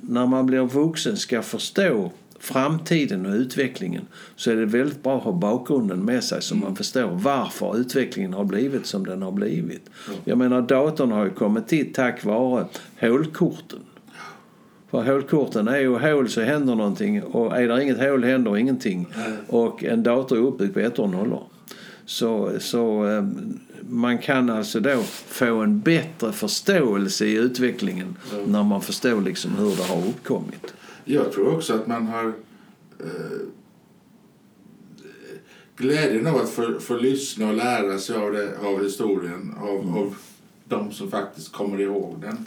[0.00, 2.10] när man blir vuxen ska förstå
[2.42, 4.02] framtiden och utvecklingen
[4.36, 8.32] så är det väldigt bra att ha bakgrunden med sig så man förstår varför utvecklingen
[8.32, 9.90] har blivit som den har blivit.
[10.24, 12.66] Jag menar datorn har ju kommit till tack vare
[13.00, 13.78] hålkorten.
[14.90, 19.06] För hålkorten är ju hål så händer någonting och är det inget hål händer ingenting.
[19.48, 21.42] Och en dator är uppbyggd på ettor och nollor.
[22.04, 23.24] Så, så eh,
[23.88, 28.16] man kan alltså då få en bättre förståelse i utvecklingen
[28.46, 30.74] när man förstår liksom hur det har uppkommit.
[31.04, 32.26] Jag tror också att man har
[33.00, 33.40] eh,
[35.76, 39.94] glädjen av att få, få lyssna och lära sig av, det, av historien, av, Mm.
[39.94, 40.14] av
[40.64, 42.46] de som faktiskt kommer ihåg den,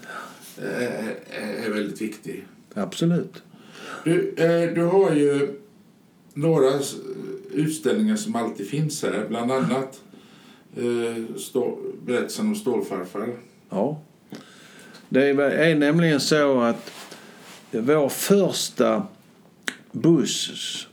[0.58, 2.46] eh, är, är väldigt viktig.
[2.74, 3.44] Absolut.
[4.04, 5.60] Du, eh, du har ju
[6.34, 6.72] några
[7.52, 10.02] utställningar som alltid finns här, bland annat
[10.78, 13.34] eh, stå, berättelsen om Stålfarfar.
[13.70, 14.02] Ja.
[15.10, 16.92] Det är nämligen så att
[17.72, 19.08] vår första
[19.92, 20.88] bussbolag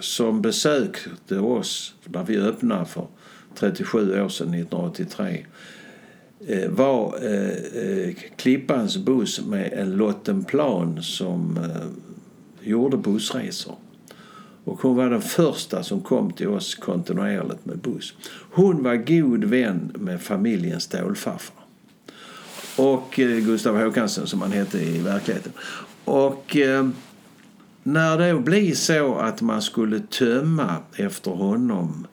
[0.00, 3.06] som besökte oss när vi öppnade för
[3.54, 5.46] 37 år sedan, 1983
[6.46, 7.50] eh, var eh,
[7.82, 11.86] eh, Klippans buss med en Lottenplan som eh,
[12.68, 13.74] gjorde bussresor.
[14.64, 18.14] Och hon var den första som kom till oss kontinuerligt med buss.
[18.50, 21.65] Hon var god vän med familjen Stålfarfar.
[22.76, 25.52] Och eh, Gustav Håkansson som han hette i verkligheten.
[26.04, 26.88] Och eh,
[27.82, 32.06] när det blir så att man skulle tömma efter honom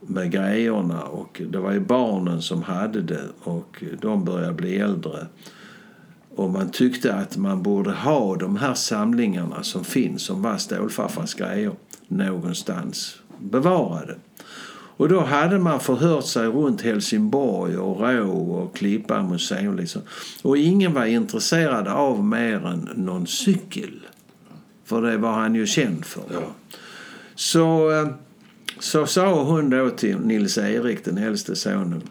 [0.00, 5.26] med grejerna och det var ju barnen som hade det och de började bli äldre
[6.36, 11.34] och man tyckte att man borde ha de här samlingarna som finns som var Stålfarfars
[11.34, 11.72] grejer
[12.08, 14.14] någonstans bevarade.
[14.96, 19.76] Och då hade man förhört sig runt Helsingborg och Rå och Klippa museum.
[19.76, 20.02] Liksom.
[20.42, 24.06] Och ingen var intresserad av mer än någon cykel.
[24.84, 26.24] För det var han ju känd för.
[26.32, 26.54] Ja.
[27.34, 28.08] Så, eh,
[28.78, 32.02] så sa hon då till Nils Erik, den äldste sonen.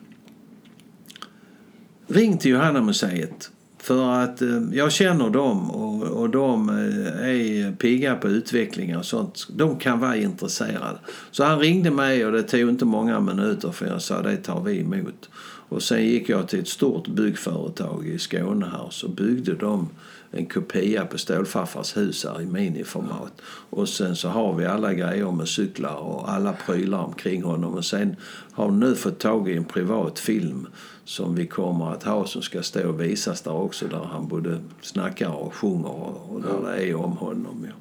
[2.08, 3.52] Ring till Johanna museet
[3.86, 9.06] för att eh, jag känner dem och, och de eh, är pigga på utveckling och
[9.06, 9.48] sånt.
[9.50, 11.00] De kan vara intresserade.
[11.32, 14.62] Så han ringde mig och det tog inte många minuter för jag sa det tar
[14.62, 15.30] vi emot.
[15.70, 19.90] Och sen gick jag till ett stort byggföretag i Skåne här så byggde de
[20.32, 23.42] en kopia på Stålfarfars hus här i miniformat.
[23.70, 27.74] Och sen så har vi alla grejer med cyklar och alla prylar omkring honom.
[27.74, 28.16] Och sen
[28.52, 30.68] har de nu fått tag i en privat film
[31.06, 34.60] som vi kommer att ha som ska stå och visas där också där han både
[34.82, 37.68] snackar och sjunger och där det är om honom.
[37.68, 37.74] Ja.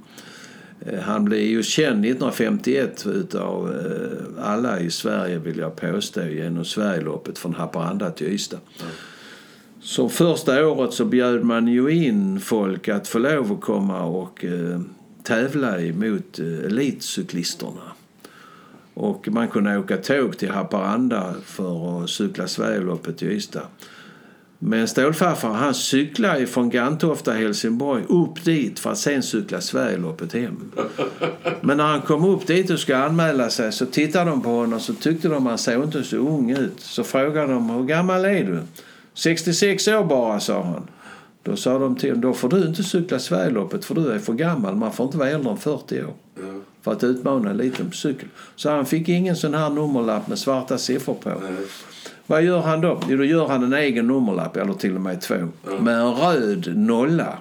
[0.91, 6.65] Eh, han blev ju känd 1951 utav eh, alla i Sverige vill jag påstå genom
[6.65, 8.61] Sverigeloppet från Haparanda till Ystad.
[9.81, 14.45] Så första året så bjöd man ju in folk att få lov att komma och
[14.45, 14.81] eh,
[15.23, 17.94] tävla emot eh, elitcyklisterna.
[18.95, 23.67] Och man kunde åka tåg till Haparanda för att cykla Sverigeloppet i Ystad.
[24.59, 30.73] Men Stålfarfar han cyklade från Gantofta, Helsingborg upp dit för att sen cykla Sverigeloppet hem.
[31.61, 34.81] Men när han kom upp dit och skulle anmäla sig så tittade de på honom
[34.81, 36.81] så tyckte de att han såg inte så ung ut.
[36.81, 38.61] Så frågade de hur gammal är du?
[39.15, 40.89] 66 år bara, sa han.
[41.43, 44.33] Då sa de till honom, då får du inte cykla Sverigeloppet för du är för
[44.33, 44.77] gammal.
[44.77, 46.15] Man får inte vara äldre än 40 år.
[46.35, 46.61] Ja.
[46.85, 48.29] För att utmana en liten cykel.
[48.57, 51.29] Så han fick ingen sån här nummerlapp med svarta siffror på.
[51.29, 51.53] Nej.
[52.27, 53.01] Vad gör han då?
[53.09, 55.35] Jo, då gör han en egen nummerlapp, eller till och med två.
[55.67, 55.81] Ja.
[55.81, 57.39] Med en röd nolla.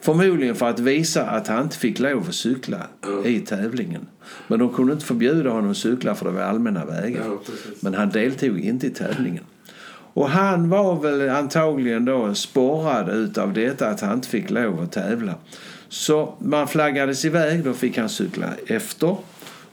[0.00, 3.24] Förmodligen för att visa att han inte fick lov att cykla ja.
[3.24, 4.06] i tävlingen.
[4.48, 7.24] Men de kunde inte förbjuda honom att cykla för det var allmänna vägar.
[7.80, 9.44] Men han deltog inte i tävlingen.
[10.12, 14.92] Och han var väl antagligen då sporrad utav detta att han inte fick lov att
[14.92, 15.34] tävla.
[15.88, 19.16] Så man flaggades iväg, då fick han cykla efter.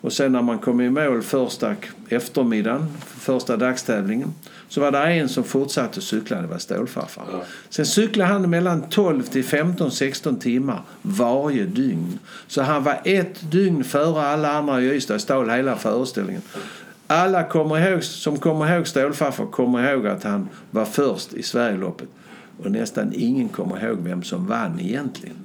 [0.02, 1.76] Och sen när man kom i mål första
[2.10, 2.88] eftermiddagen,
[3.20, 4.34] första dagstävlingen,
[4.70, 7.24] så var det en som fortsatte att cykla, det var Stålfarfar.
[7.32, 7.44] Ja.
[7.70, 12.20] Sen cyklade han mellan 12 till 15-16 timmar varje dygn.
[12.48, 16.42] Så han var ett dygn före alla andra i Ystad stal hela föreställningen.
[17.08, 22.10] Alla kommer ihåg, som kommer ihåg Stålfarfar kommer ihåg att han var först i Sverigeloppet.
[22.58, 25.36] Och nästan ingen kommer ihåg vem som vann egentligen.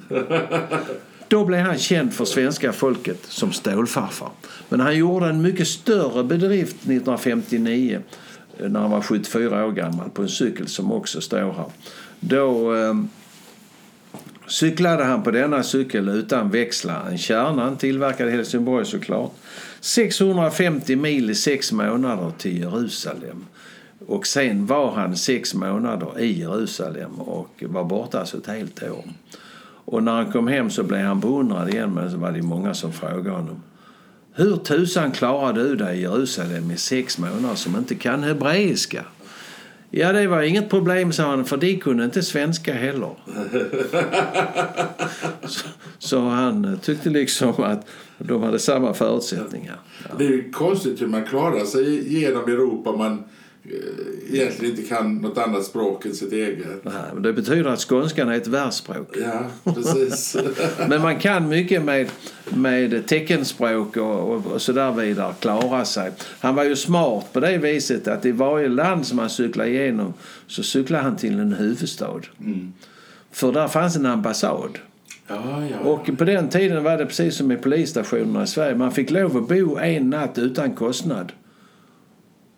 [1.29, 4.31] Då blev han känd för svenska folket som Stålfarfar.
[4.69, 8.01] Men han gjorde en mycket större bedrift 1959
[8.59, 11.67] eh, när han var 74 år gammal på en cykel som också står här.
[12.21, 12.95] Då eh,
[14.47, 17.09] cyklade han på denna cykel utan växlar.
[17.11, 19.33] En kärna, han tillverkade i Helsingborg såklart.
[19.81, 23.45] 650 mil i sex månader till Jerusalem.
[24.07, 29.05] Och sen var han sex månader i Jerusalem och var borta alltså ett helt år.
[29.85, 32.75] Och när han kom hem så blev han beundrad igen men så var det många
[32.75, 33.63] som frågade honom.
[34.33, 39.05] Hur tusan klarar du dig i Jerusalem i sex månader som inte kan hebreiska?
[39.91, 43.11] Ja, det var inget problem, sa han, för de kunde inte svenska heller.
[45.47, 45.69] så,
[45.99, 47.87] så, han tyckte liksom att
[48.19, 49.77] de hade samma förutsättningar.
[50.09, 50.15] Ja.
[50.19, 52.93] Det är konstigt hur man klarar sig genom Europa.
[52.93, 53.25] Man
[54.31, 56.85] egentligen inte kan något annat språk än sitt eget.
[56.85, 59.17] Nej, men det betyder att skånskan är ett världsspråk.
[59.23, 60.37] Ja, precis.
[60.89, 62.09] men man kan mycket med,
[62.45, 66.11] med teckenspråk och, och, och så där vidare klara sig.
[66.41, 70.15] Han var ju smart på det viset att i varje land som han cyklade igenom
[70.47, 72.21] så cyklade han till en huvudstad.
[72.41, 72.73] Mm.
[73.33, 74.79] För där fanns en ambassad.
[75.29, 75.91] Ja, ja, ja.
[75.91, 78.75] Och på den tiden var det precis som i polisstationerna i Sverige.
[78.75, 81.33] Man fick lov att bo en natt utan kostnad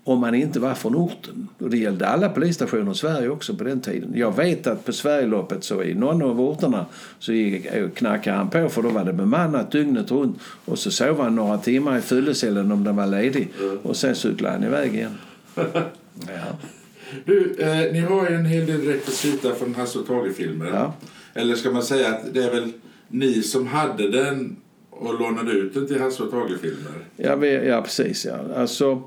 [0.04, 1.48] om man inte var från orten.
[1.58, 4.12] Och det gällde alla polisstationer i Sverige också på den tiden.
[4.14, 6.86] Jag vet att på Sverigeloppet så i någon av orterna
[7.18, 10.38] så gick, knackade han på för då var det bemannat dygnet runt.
[10.64, 13.48] Och så sov han några timmar i fyllecellen om den var ledig.
[13.82, 15.18] Och sen cyklade han iväg igen.
[16.26, 16.56] Ja.
[17.24, 20.66] Du, eh, ni har ju en hel del rekvisita från Hasse och Tage-filmer.
[20.66, 20.94] Ja.
[21.34, 22.72] Eller ska man säga att det är väl
[23.08, 24.56] ni som hade den
[24.90, 26.92] och lånade ut den till Hasse och Tage-filmer?
[27.16, 28.24] Ja, vi, ja, precis.
[28.24, 28.38] Ja.
[28.56, 29.02] Alltså,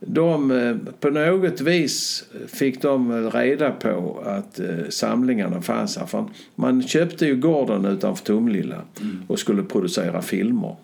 [0.00, 6.24] de, eh, på något vis fick de reda på att eh, samlingarna fanns här.
[6.54, 8.82] Man köpte ju gården utanför Tumlilla
[9.26, 10.76] och skulle producera filmer.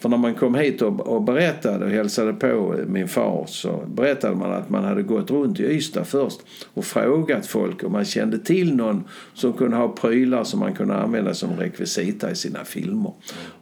[0.00, 4.36] För när man kom hit och, och berättade och hälsade på min far så berättade
[4.36, 6.40] man att man hade gått runt i Ystad först
[6.74, 10.94] och frågat folk om man kände till någon som kunde ha prylar som man kunde
[10.94, 13.12] använda som rekvisita i sina filmer.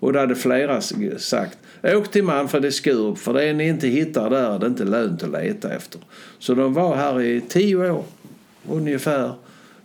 [0.01, 0.80] Och då hade flera
[1.18, 4.85] sagt Åk till Manfred i Skurup för det ni inte hittar där är det inte
[4.85, 6.01] lönt att leta efter.
[6.39, 8.05] Så de var här i tio år
[8.68, 9.32] ungefär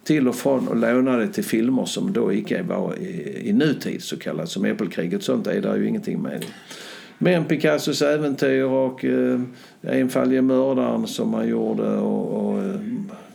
[0.04, 4.18] till och från och lånade till filmer som då icke var i, i nutid så
[4.18, 4.50] kallat.
[4.50, 6.46] Som Äppelkriget sånt är det ju ingenting med.
[7.18, 9.42] Men Picassos äventyr och eh,
[9.82, 12.80] Enfaldige mördaren som han gjorde och, och eh,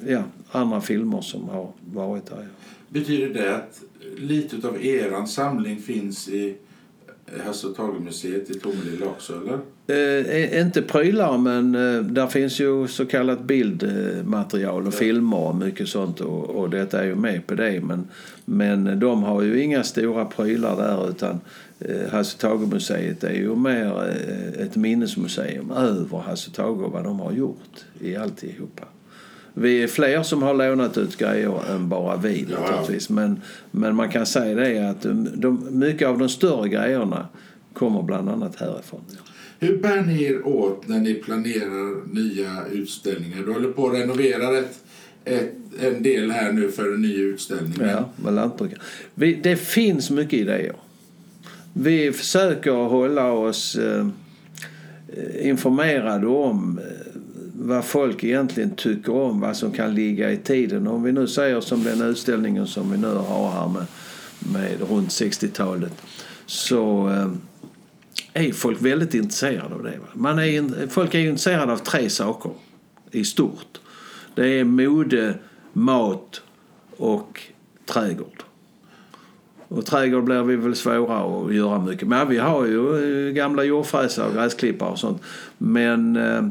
[0.06, 2.48] ja, andra filmer som har varit där.
[2.88, 3.82] Betyder det att
[4.16, 6.56] lite av eran samling finns i
[7.44, 9.58] Hasse och Tage-museet i Tomelilla också, eller?
[9.86, 15.88] Eh, inte prylar, men eh, där finns ju så kallat bildmaterial och filmer och mycket
[15.88, 17.80] sånt och, och detta är ju med på det.
[17.80, 18.08] Men,
[18.44, 21.40] men de har ju inga stora prylar där utan
[21.78, 27.20] eh, Hasse Tage-museet är ju mer eh, ett minnesmuseum över Hasse Tage och vad de
[27.20, 28.84] har gjort i alltihopa.
[29.54, 32.60] Vi är fler som har lånat ut grejer än bara vi Ja.
[32.60, 33.08] naturligtvis.
[33.10, 33.40] Men,
[33.70, 37.28] men man kan säga det att de, de, mycket av de större grejerna
[37.72, 39.00] kommer bland annat härifrån.
[39.58, 43.42] Hur bär ni er åt när ni planerar nya utställningar?
[43.46, 44.78] Du håller på att renovera ett,
[45.24, 47.74] ett, en del här nu för en ny utställning.
[47.80, 48.80] Ja, med lantbrukare.
[49.14, 50.76] Vi, det finns mycket idéer.
[51.72, 54.06] Vi försöker hålla oss eh,
[55.42, 57.03] informerade om eh,
[57.58, 60.86] vad folk egentligen tycker om, vad som kan ligga i tiden.
[60.86, 63.86] Om vi nu säger som den utställningen som vi nu har här med,
[64.52, 65.92] med runt 60-talet
[66.46, 67.30] så eh,
[68.32, 69.98] är folk väldigt intresserade av det.
[70.14, 72.50] Man är, in- folk är intresserade av tre saker
[73.10, 73.80] i stort.
[74.34, 75.34] Det är mode,
[75.72, 76.42] mat
[76.96, 77.40] och
[77.86, 78.42] trädgård.
[79.68, 82.08] Och trädgård blir vi väl svåra att göra mycket.
[82.08, 85.22] Men vi har ju eh, gamla jordfräsar och gräsklippare och sånt.
[85.58, 86.42] Men eh,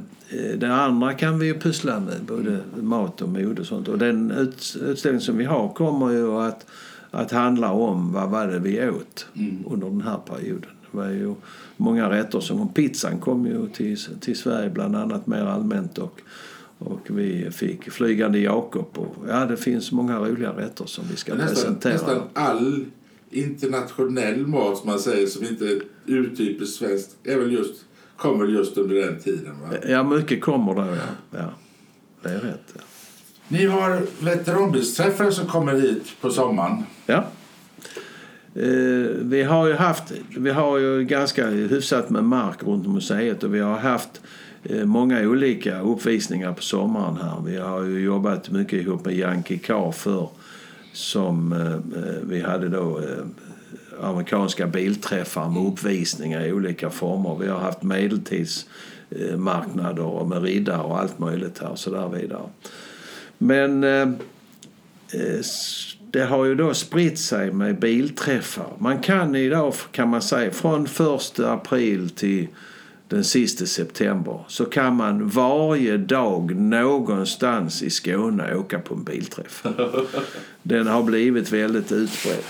[0.57, 3.87] det andra kan vi ju pyssla med, både mat och mode och sånt.
[3.87, 6.65] Och den ut, utställning som vi har kommer ju att,
[7.11, 9.27] att handla om vad var det vi åt
[9.65, 10.69] under den här perioden.
[10.91, 11.35] Det var ju
[11.77, 16.21] många rätter som pizzan kom ju till, till Sverige bland annat mer allmänt och
[16.85, 21.35] och vi fick Flygande Jakob och ja, det finns många roliga rätter som vi ska
[21.35, 21.93] Nästan, presentera.
[21.93, 22.85] nästan all
[23.31, 27.85] internationell mat som man säger som inte är urtypiskt svenskt är väl just,
[28.23, 29.51] kommer just under den tiden.
[29.61, 29.77] Va?
[29.87, 31.37] Ja, mycket kommer då, ja.
[31.39, 31.49] ja.
[32.21, 32.73] Det är rätt.
[32.75, 32.81] Ja.
[33.47, 36.83] Ni har veteranbilsträffar som kommer hit på sommaren.
[37.05, 37.23] ja.
[38.55, 43.55] Eh, vi har ju haft, vi har ju ganska hyfsat med mark runt museet och
[43.55, 44.21] vi har haft
[44.63, 47.41] eh, många olika uppvisningar på sommaren här.
[47.45, 50.29] Vi har ju jobbat mycket ihop med Yankee Car för
[50.93, 53.01] som eh, vi hade då
[54.01, 57.37] amerikanska bilträffar med uppvisningar i olika former.
[57.39, 62.49] Vi har haft medeltidsmarknader och med riddare och allt möjligt här och så där vidare.
[63.37, 64.07] Men eh, eh,
[66.11, 68.67] det har ju då spritt sig med bilträffar.
[68.77, 70.91] Man kan idag, kan man säga, från 1
[71.39, 72.47] april till
[73.07, 79.65] den sista september så kan man varje dag någonstans i Skåne åka på en bilträff.
[80.63, 82.43] Den har blivit väldigt utbredd.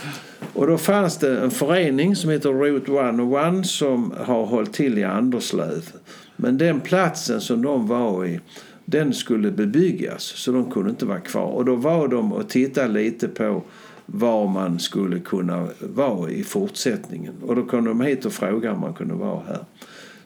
[0.53, 5.03] Och då fanns det en förening som heter Route 101 som har hållit till i
[5.03, 5.91] Anderslöv.
[6.35, 8.39] Men den platsen som de var i
[8.85, 11.47] den skulle bebyggas så de kunde inte vara kvar.
[11.47, 13.63] Och då var de och tittade lite på
[14.05, 17.33] var man skulle kunna vara i fortsättningen.
[17.41, 19.65] Och då kom de hit och frågade om man kunde vara här.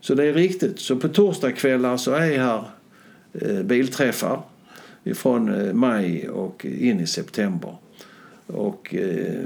[0.02, 0.80] Så det är riktigt.
[0.80, 2.64] Så på torsdagskvällar så är här
[3.34, 4.42] eh, bilträffar
[5.16, 7.76] från eh, maj och in i september.
[8.48, 9.44] Och eh,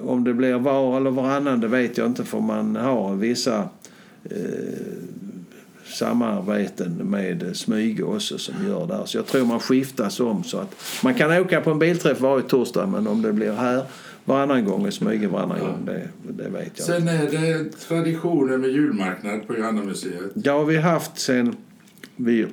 [0.00, 3.68] om det blir var eller varannan det vet jag inte för man har vissa
[4.24, 4.38] eh,
[5.84, 9.02] samarbeten med Smyge också som gör där.
[9.04, 10.74] Så jag tror man skiftas om så att
[11.04, 13.84] man kan åka på en bilträff varje torsdag men om det blir här
[14.30, 16.86] varannan gång och Smyge varannan gång det, det vet jag.
[16.86, 20.30] Sen är det traditionen med julmarknad på Johannamuseet.
[20.34, 21.56] Ja, vi har haft sen
[22.16, 22.46] vi,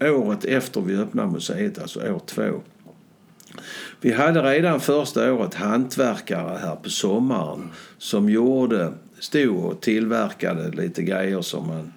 [0.00, 2.60] året efter vi öppnade museet, alltså år två,
[4.00, 11.02] vi hade redan första året hantverkare här på sommaren som gjorde, stod och tillverkade lite
[11.02, 11.92] grejer som man,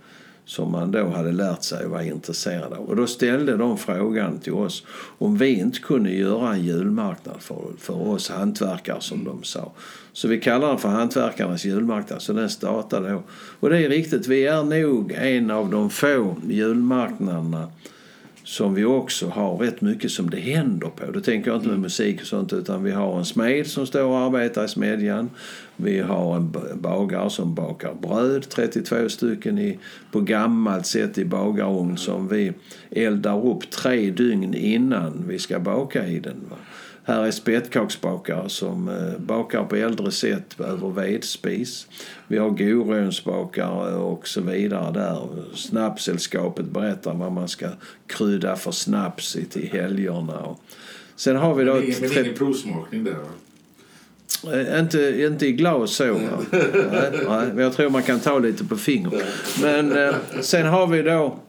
[0.49, 2.79] som man då hade lärt sig och var intresserad av.
[2.79, 4.83] Och då ställde de frågan till oss
[5.17, 9.71] om vi inte kunde göra en julmarknad för, för oss hantverkare som de sa.
[10.13, 13.23] Så vi kallar den för Hantverkarnas julmarknad, så den startade då.
[13.59, 17.67] Och det är riktigt, vi är nog en av de få julmarknaderna
[18.49, 21.11] som vi också har rätt mycket som det händer på.
[21.11, 24.03] Då tänker jag inte med musik och sånt utan vi har en smed som står
[24.03, 25.29] och arbetar i smedjan.
[25.75, 29.79] Vi har en bagare som bakar bröd, 32 stycken i,
[30.11, 32.53] på gammalt sätt i bagarugn som vi
[32.91, 36.41] eldar upp tre dygn innan vi ska baka i den.
[36.49, 36.57] Va?
[37.09, 41.87] Här är spettkaksbakare som eh, bakar på äldre sätt över vedspis.
[42.27, 45.27] Vi har Gorönsbakare och så vidare där.
[45.55, 47.69] Snapssällskapet berättar vad man ska
[48.07, 50.55] krydda för snaps till helgerna.
[51.15, 51.73] Sen har vi då...
[51.73, 54.53] Men ingen, men ingen provsmakning där va?
[54.53, 56.05] Eh, Inte, inte i glas så.
[56.51, 59.25] nej, nej, men jag tror man kan ta lite på fingret.
[59.61, 61.39] Men eh, sen har vi då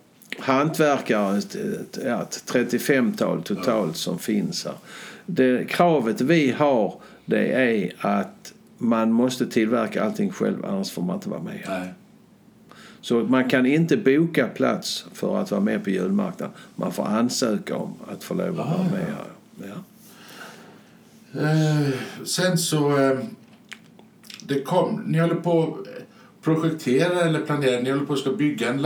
[0.40, 4.74] hantverkare, ett, ett, ja, ett 35-tal totalt som finns här.
[5.26, 11.16] Det kravet vi har det är att man måste tillverka allting själv annars får man
[11.16, 11.64] inte vara med.
[11.68, 11.88] Nej.
[13.00, 16.56] Så man kan inte boka plats för att vara med på julmarknaden.
[16.76, 19.06] Man får ansöka om att få lov att vara med.
[19.06, 19.26] här.
[19.58, 19.84] Ja.
[21.40, 22.98] Eh, sen så...
[22.98, 23.18] Eh,
[24.46, 26.04] det kom, ni håller på att
[26.42, 28.82] projektera eller planera, ni håller på att ska bygga en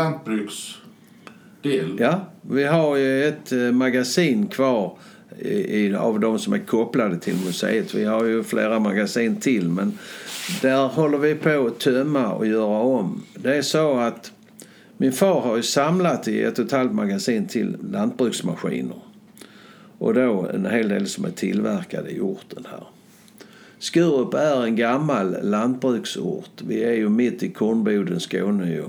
[1.65, 1.97] del.
[2.01, 4.99] Ja, vi har ju ett eh, magasin kvar
[5.39, 7.95] i, i, av de som är kopplade till museet.
[7.95, 9.99] Vi har ju flera magasin till men
[10.63, 13.23] där håller vi på att tömma och göra om.
[13.35, 14.33] Det är så att
[14.97, 18.97] min far har ju samlat i ett och ett halvt magasin till lantbruksmaskiner.
[19.99, 22.85] Och då en hel del som är tillverkade i orten här.
[23.79, 26.63] Skurup är en gammal lantbruksort.
[26.67, 28.85] Vi är ju mitt i Kornboden, Skåne ju.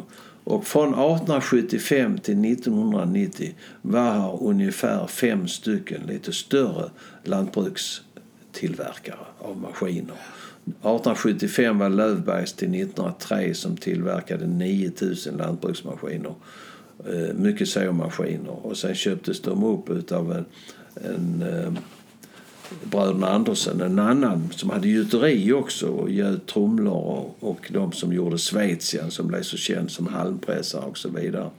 [0.45, 6.89] Och från 1875 till 1990 var här ungefär fem stycken lite större
[7.23, 10.15] lantbrukstillverkare av maskiner.
[10.65, 16.35] 1875 var Lövbergs till 1903 som tillverkade 9000 lantbruksmaskiner.
[16.99, 18.65] Eh, mycket såmaskiner.
[18.65, 20.45] Och sen köptes de upp utav en,
[20.95, 21.73] en eh,
[22.84, 28.13] bröderna Andersen, en annan som hade gjuteri också och gjöt trumlor och, och de som
[28.13, 31.49] gjorde Schweizian som blev så känd som halmpressare och så vidare.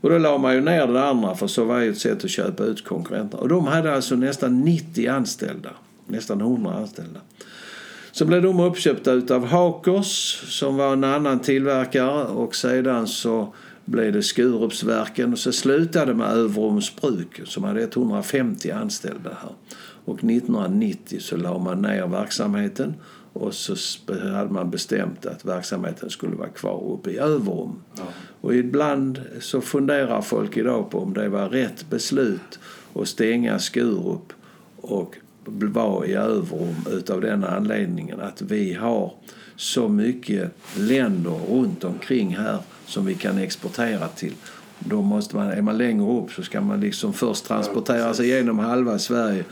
[0.00, 2.30] Och då la man ju ner det andra för så var ju ett sätt att
[2.30, 3.42] köpa ut konkurrenterna.
[3.42, 5.70] Och de hade alltså nästan 90 anställda,
[6.06, 7.20] nästan 100 anställda.
[8.12, 14.12] Så blev de uppköpta utav Hakers som var en annan tillverkare och sedan så blev
[14.12, 19.52] det Skurupsverken och så slutade med Överums bruk som hade 150 anställda här.
[20.10, 22.94] Och 1990 så la man ner verksamheten
[23.32, 23.74] och så
[24.32, 27.82] hade man bestämt att verksamheten skulle vara kvar uppe i Överum.
[27.96, 28.02] Ja.
[28.40, 32.58] Och ibland så funderar folk idag på om det var rätt beslut
[32.94, 34.32] att stänga Skurup
[34.76, 39.12] och vara i Överum utav den anledningen att vi har
[39.56, 44.34] så mycket länder runt omkring här som vi kan exportera till.
[44.78, 48.58] Då måste man, är man längre upp så ska man liksom först transportera sig igenom
[48.58, 49.44] halva Sverige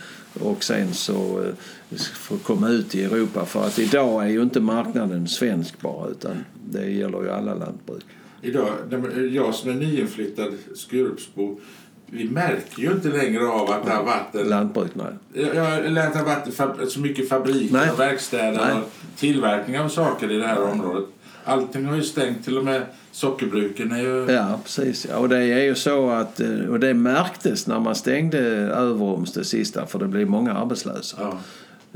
[0.42, 3.44] och sen så eh, få komma ut i Europa.
[3.44, 8.04] För att idag är ju inte marknaden svensk bara utan det gäller ju alla lantbruk.
[8.42, 11.60] Idag, när jag som är nyinflyttad Skurupsbo,
[12.06, 15.06] vi märker ju inte längre av att det har varit en Lantbruk, nej.
[15.32, 17.90] Jag att det har varit så mycket fabriker Nej.
[17.90, 18.74] och verkstäder Nej.
[18.74, 21.04] och tillverkning av saker i det här området.
[21.48, 22.82] Allting har ju stängt, till och med
[23.12, 24.32] sockerbruken är ju...
[24.32, 25.04] Ja, precis.
[25.04, 29.44] Och det är ju så att, eh, och det märktes när man stängde Överums det
[29.44, 31.16] sista för det blev många arbetslösa.
[31.20, 31.38] Ja.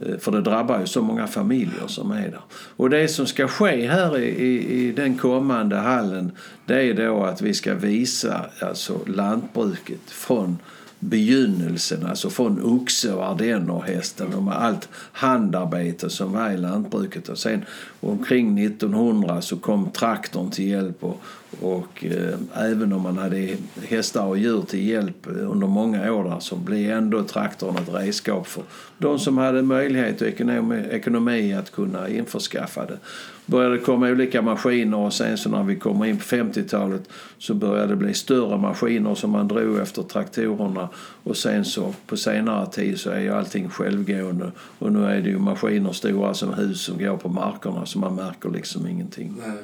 [0.06, 2.40] Eh, För det drabbar ju så många familjer som är där.
[2.76, 6.32] Och det som ska ske här i, i, i den kommande hallen
[6.66, 10.58] det är då att vi ska visa alltså lantbruket från
[11.04, 17.28] begynnelsen, alltså från oxe och ardennerhästen och med allt handarbete som var i lantbruket.
[17.28, 17.64] Och sen
[18.00, 21.22] omkring 1900 så kom traktorn till hjälp och,
[21.60, 23.56] och eh, även om man hade
[23.88, 28.46] hästar och djur till hjälp under många år där så blev ändå traktorn ett redskap
[28.46, 28.62] för
[28.98, 32.98] de som hade möjlighet och ekonomi, ekonomi att kunna införskaffa det
[33.46, 37.08] började komma olika maskiner och sen så när vi kommer in på 50-talet
[37.38, 40.88] så började det bli större maskiner som man drog efter traktorerna
[41.22, 45.28] och sen så på senare tid så är ju allting självgående och nu är det
[45.28, 49.34] ju maskiner stora som hus som går på markerna så man märker liksom ingenting.
[49.46, 49.56] Nej.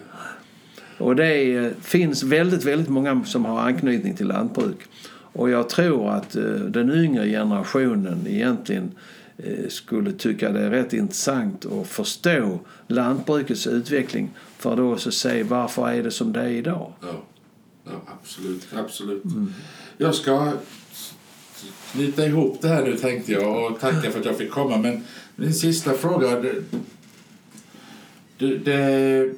[0.98, 4.78] Och det eh, finns väldigt, väldigt många som har anknytning till lantbruk.
[5.32, 8.90] Och jag tror att eh, den yngre generationen egentligen
[9.68, 15.42] skulle tycka det är rätt intressant att förstå lantbrukets utveckling för att då också se
[15.42, 16.92] varför är det som det är idag.
[17.00, 17.22] Ja,
[17.84, 18.68] ja absolut.
[18.74, 19.24] absolut.
[19.24, 19.54] Mm.
[19.96, 20.52] Jag ska
[21.92, 24.76] knyta ihop det här nu tänkte jag och tacka för att jag fick komma.
[24.76, 25.04] Men
[25.36, 26.42] min sista fråga.
[28.38, 29.32] Du, det,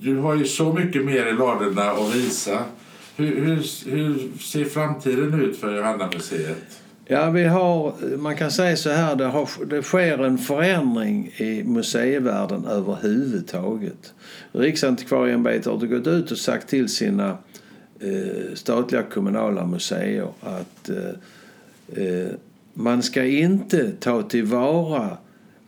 [0.00, 2.64] du har ju så mycket mer i ladorna att visa.
[3.16, 6.83] Hur, hur, hur ser framtiden ut för Johanna-museet?
[7.06, 11.62] Ja, vi har, man kan säga så här, det, har, det sker en förändring i
[11.64, 14.14] museivärlden överhuvudtaget.
[14.52, 17.38] Riksantikvarieämbetet har gått ut och sagt till sina
[18.00, 22.28] eh, statliga kommunala museer att eh, eh
[22.76, 25.18] man ska inte ta tillvara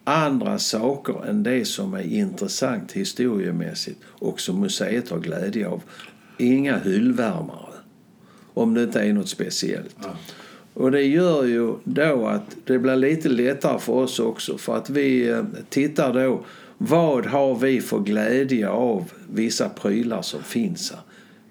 [0.04, 5.82] andra saker än det som är intressant historiemässigt och som museet har glädje av.
[6.38, 7.74] Inga hyllvärmare,
[8.54, 9.96] om det inte är något speciellt.
[10.02, 10.16] Ja.
[10.76, 14.90] Och det gör ju då att det blir lite lättare för oss också för att
[14.90, 16.44] vi eh, tittar då
[16.78, 21.00] vad har vi för glädje av vissa prylar som finns här?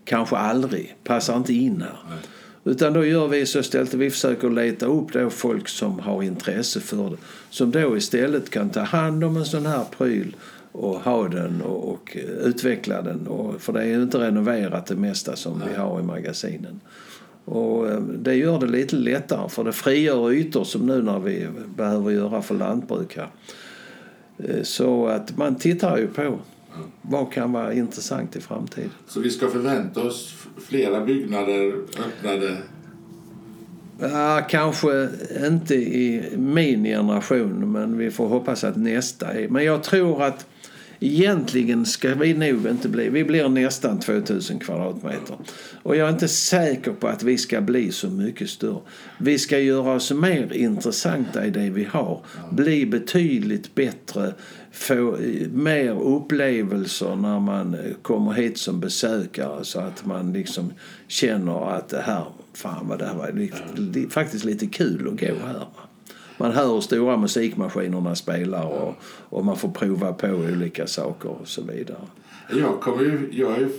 [0.05, 2.17] Kanske aldrig, passar inte in här.
[2.63, 6.23] Utan då gör vi så istället att vi försöker leta upp då folk som har
[6.23, 7.17] intresse för det.
[7.49, 10.35] Som då istället kan ta hand om en sån här pryl
[10.71, 13.27] och ha den och, och utveckla den.
[13.27, 15.67] Och, för det är ju inte renoverat det mesta som Nej.
[15.71, 16.79] vi har i magasinen.
[17.45, 21.47] Och eh, det gör det lite lättare för det frigör ytor som nu när vi
[21.75, 23.29] behöver göra för lantbruk här.
[24.37, 26.39] Eh, så att man tittar ju på
[27.01, 28.89] vad kan vara intressant i framtiden.
[29.07, 30.35] Så vi ska förvänta oss
[30.67, 31.73] flera byggnader
[32.07, 32.57] öppnade?
[33.99, 35.09] Ja, kanske
[35.47, 39.49] inte i min generation, men vi får hoppas att nästa är.
[39.49, 40.47] Men jag tror att
[40.99, 45.37] Egentligen ska vi nog inte bli, vi blir nästan 2000 kvadratmeter.
[45.83, 48.79] Och jag är inte säker på att vi ska bli så mycket större.
[49.17, 52.21] Vi ska göra oss mer intressanta i det vi har.
[52.51, 54.33] Bli betydligt bättre,
[54.71, 60.73] få eh, mer upplevelser när man eh, kommer hit som besökare så att man liksom
[61.07, 62.23] känner att det här,
[62.53, 65.65] fan vad det här var faktiskt lite kul att gå här
[66.37, 68.95] man hör hur stora musikmaskinerna spelar och,
[69.29, 72.01] och man får prova på olika saker och så vidare.
[72.49, 73.69] Jag kommer ju, jag,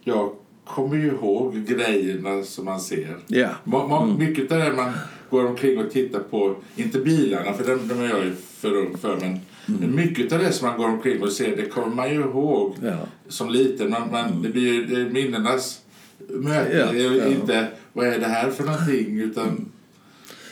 [0.00, 0.32] jag
[0.64, 3.16] kommer ju ihåg grejerna som man ser.
[3.28, 3.54] Yeah.
[3.66, 4.18] Mm.
[4.18, 4.92] Mycket av det man
[5.30, 8.96] går omkring och tittar på, inte bilarna för de, de är jag ju för ung
[8.98, 9.40] för, men
[9.78, 9.96] mm.
[9.96, 12.98] mycket av det som man går omkring och ser det kommer man ju ihåg yeah.
[13.28, 13.90] som liten.
[13.90, 14.42] Man, man, mm.
[14.42, 15.80] Det blir ju minnenas
[16.28, 16.76] möte.
[16.76, 16.96] Yeah.
[16.96, 17.32] Yeah.
[17.32, 19.72] Inte vad är det här för någonting utan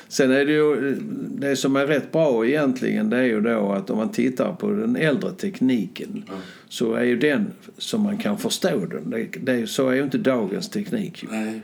[0.09, 0.97] Sen är det ju,
[1.31, 4.71] det som är rätt bra egentligen det är ju då att om man tittar på
[4.71, 6.41] den äldre tekniken mm.
[6.69, 7.47] så är ju den
[7.79, 9.11] som man kan förstå den.
[9.11, 11.25] Det, det, så är ju inte dagens teknik.
[11.31, 11.63] Nej.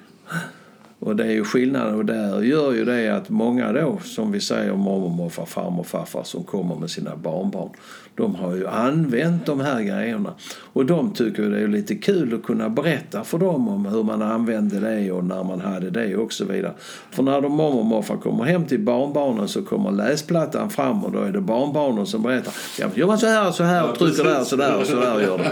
[1.04, 4.40] Och det är ju skillnaden och där gör ju det att många då, som vi
[4.40, 7.70] säger mormor, morfar, farmor, farfar som kommer med sina barnbarn.
[8.14, 10.34] De har ju använt de här grejerna.
[10.72, 14.22] Och de tycker det är lite kul att kunna berätta för dem om hur man
[14.22, 16.72] använde det och när man hade det och så vidare.
[17.10, 21.12] För när de mormor och morfar kommer hem till barnbarnen så kommer läsplattan fram och
[21.12, 22.54] då är det barnbarnen som berättar.
[22.78, 24.96] Ja, gör man så här och så här och trycker där så där och så
[24.96, 25.44] där gör de.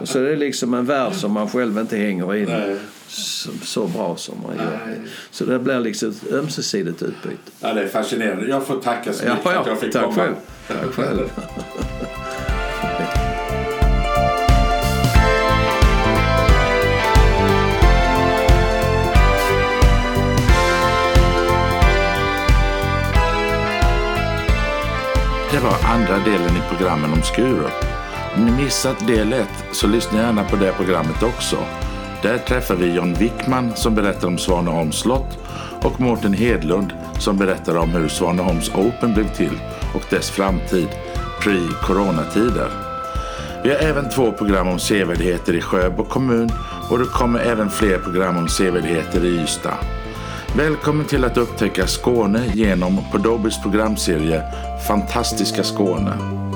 [0.00, 2.46] Och så är det liksom en värld som man själv inte hänger i
[3.08, 4.98] så, så, bra som man gör.
[5.30, 7.50] Så det blir liksom ett ömsesidigt utbyte.
[7.60, 8.48] Ja, det är fascinerande.
[8.48, 10.14] Jag får tacka så mycket ja, ja, att jag fick tack komma.
[10.14, 10.34] Själv.
[10.68, 11.30] Tack själv.
[25.52, 27.84] Det var andra delen i programmen om Skurup.
[28.36, 31.56] Om ni missat del 1 så lyssna gärna på det programmet också.
[32.22, 35.38] Där träffar vi John Wickman som berättar om Svaneholms slott
[35.82, 39.60] och Mårten Hedlund som berättar om hur Svaneholms Open blev till
[39.94, 40.88] och dess framtid
[41.40, 42.68] pre-coronatider.
[43.64, 46.50] Vi har även två program om sevärdheter i Sjöbo kommun
[46.90, 49.78] och det kommer även fler program om sevärdheter i Ystad.
[50.56, 54.42] Välkommen till att upptäcka Skåne genom Podobis programserie
[54.88, 56.47] Fantastiska Skåne.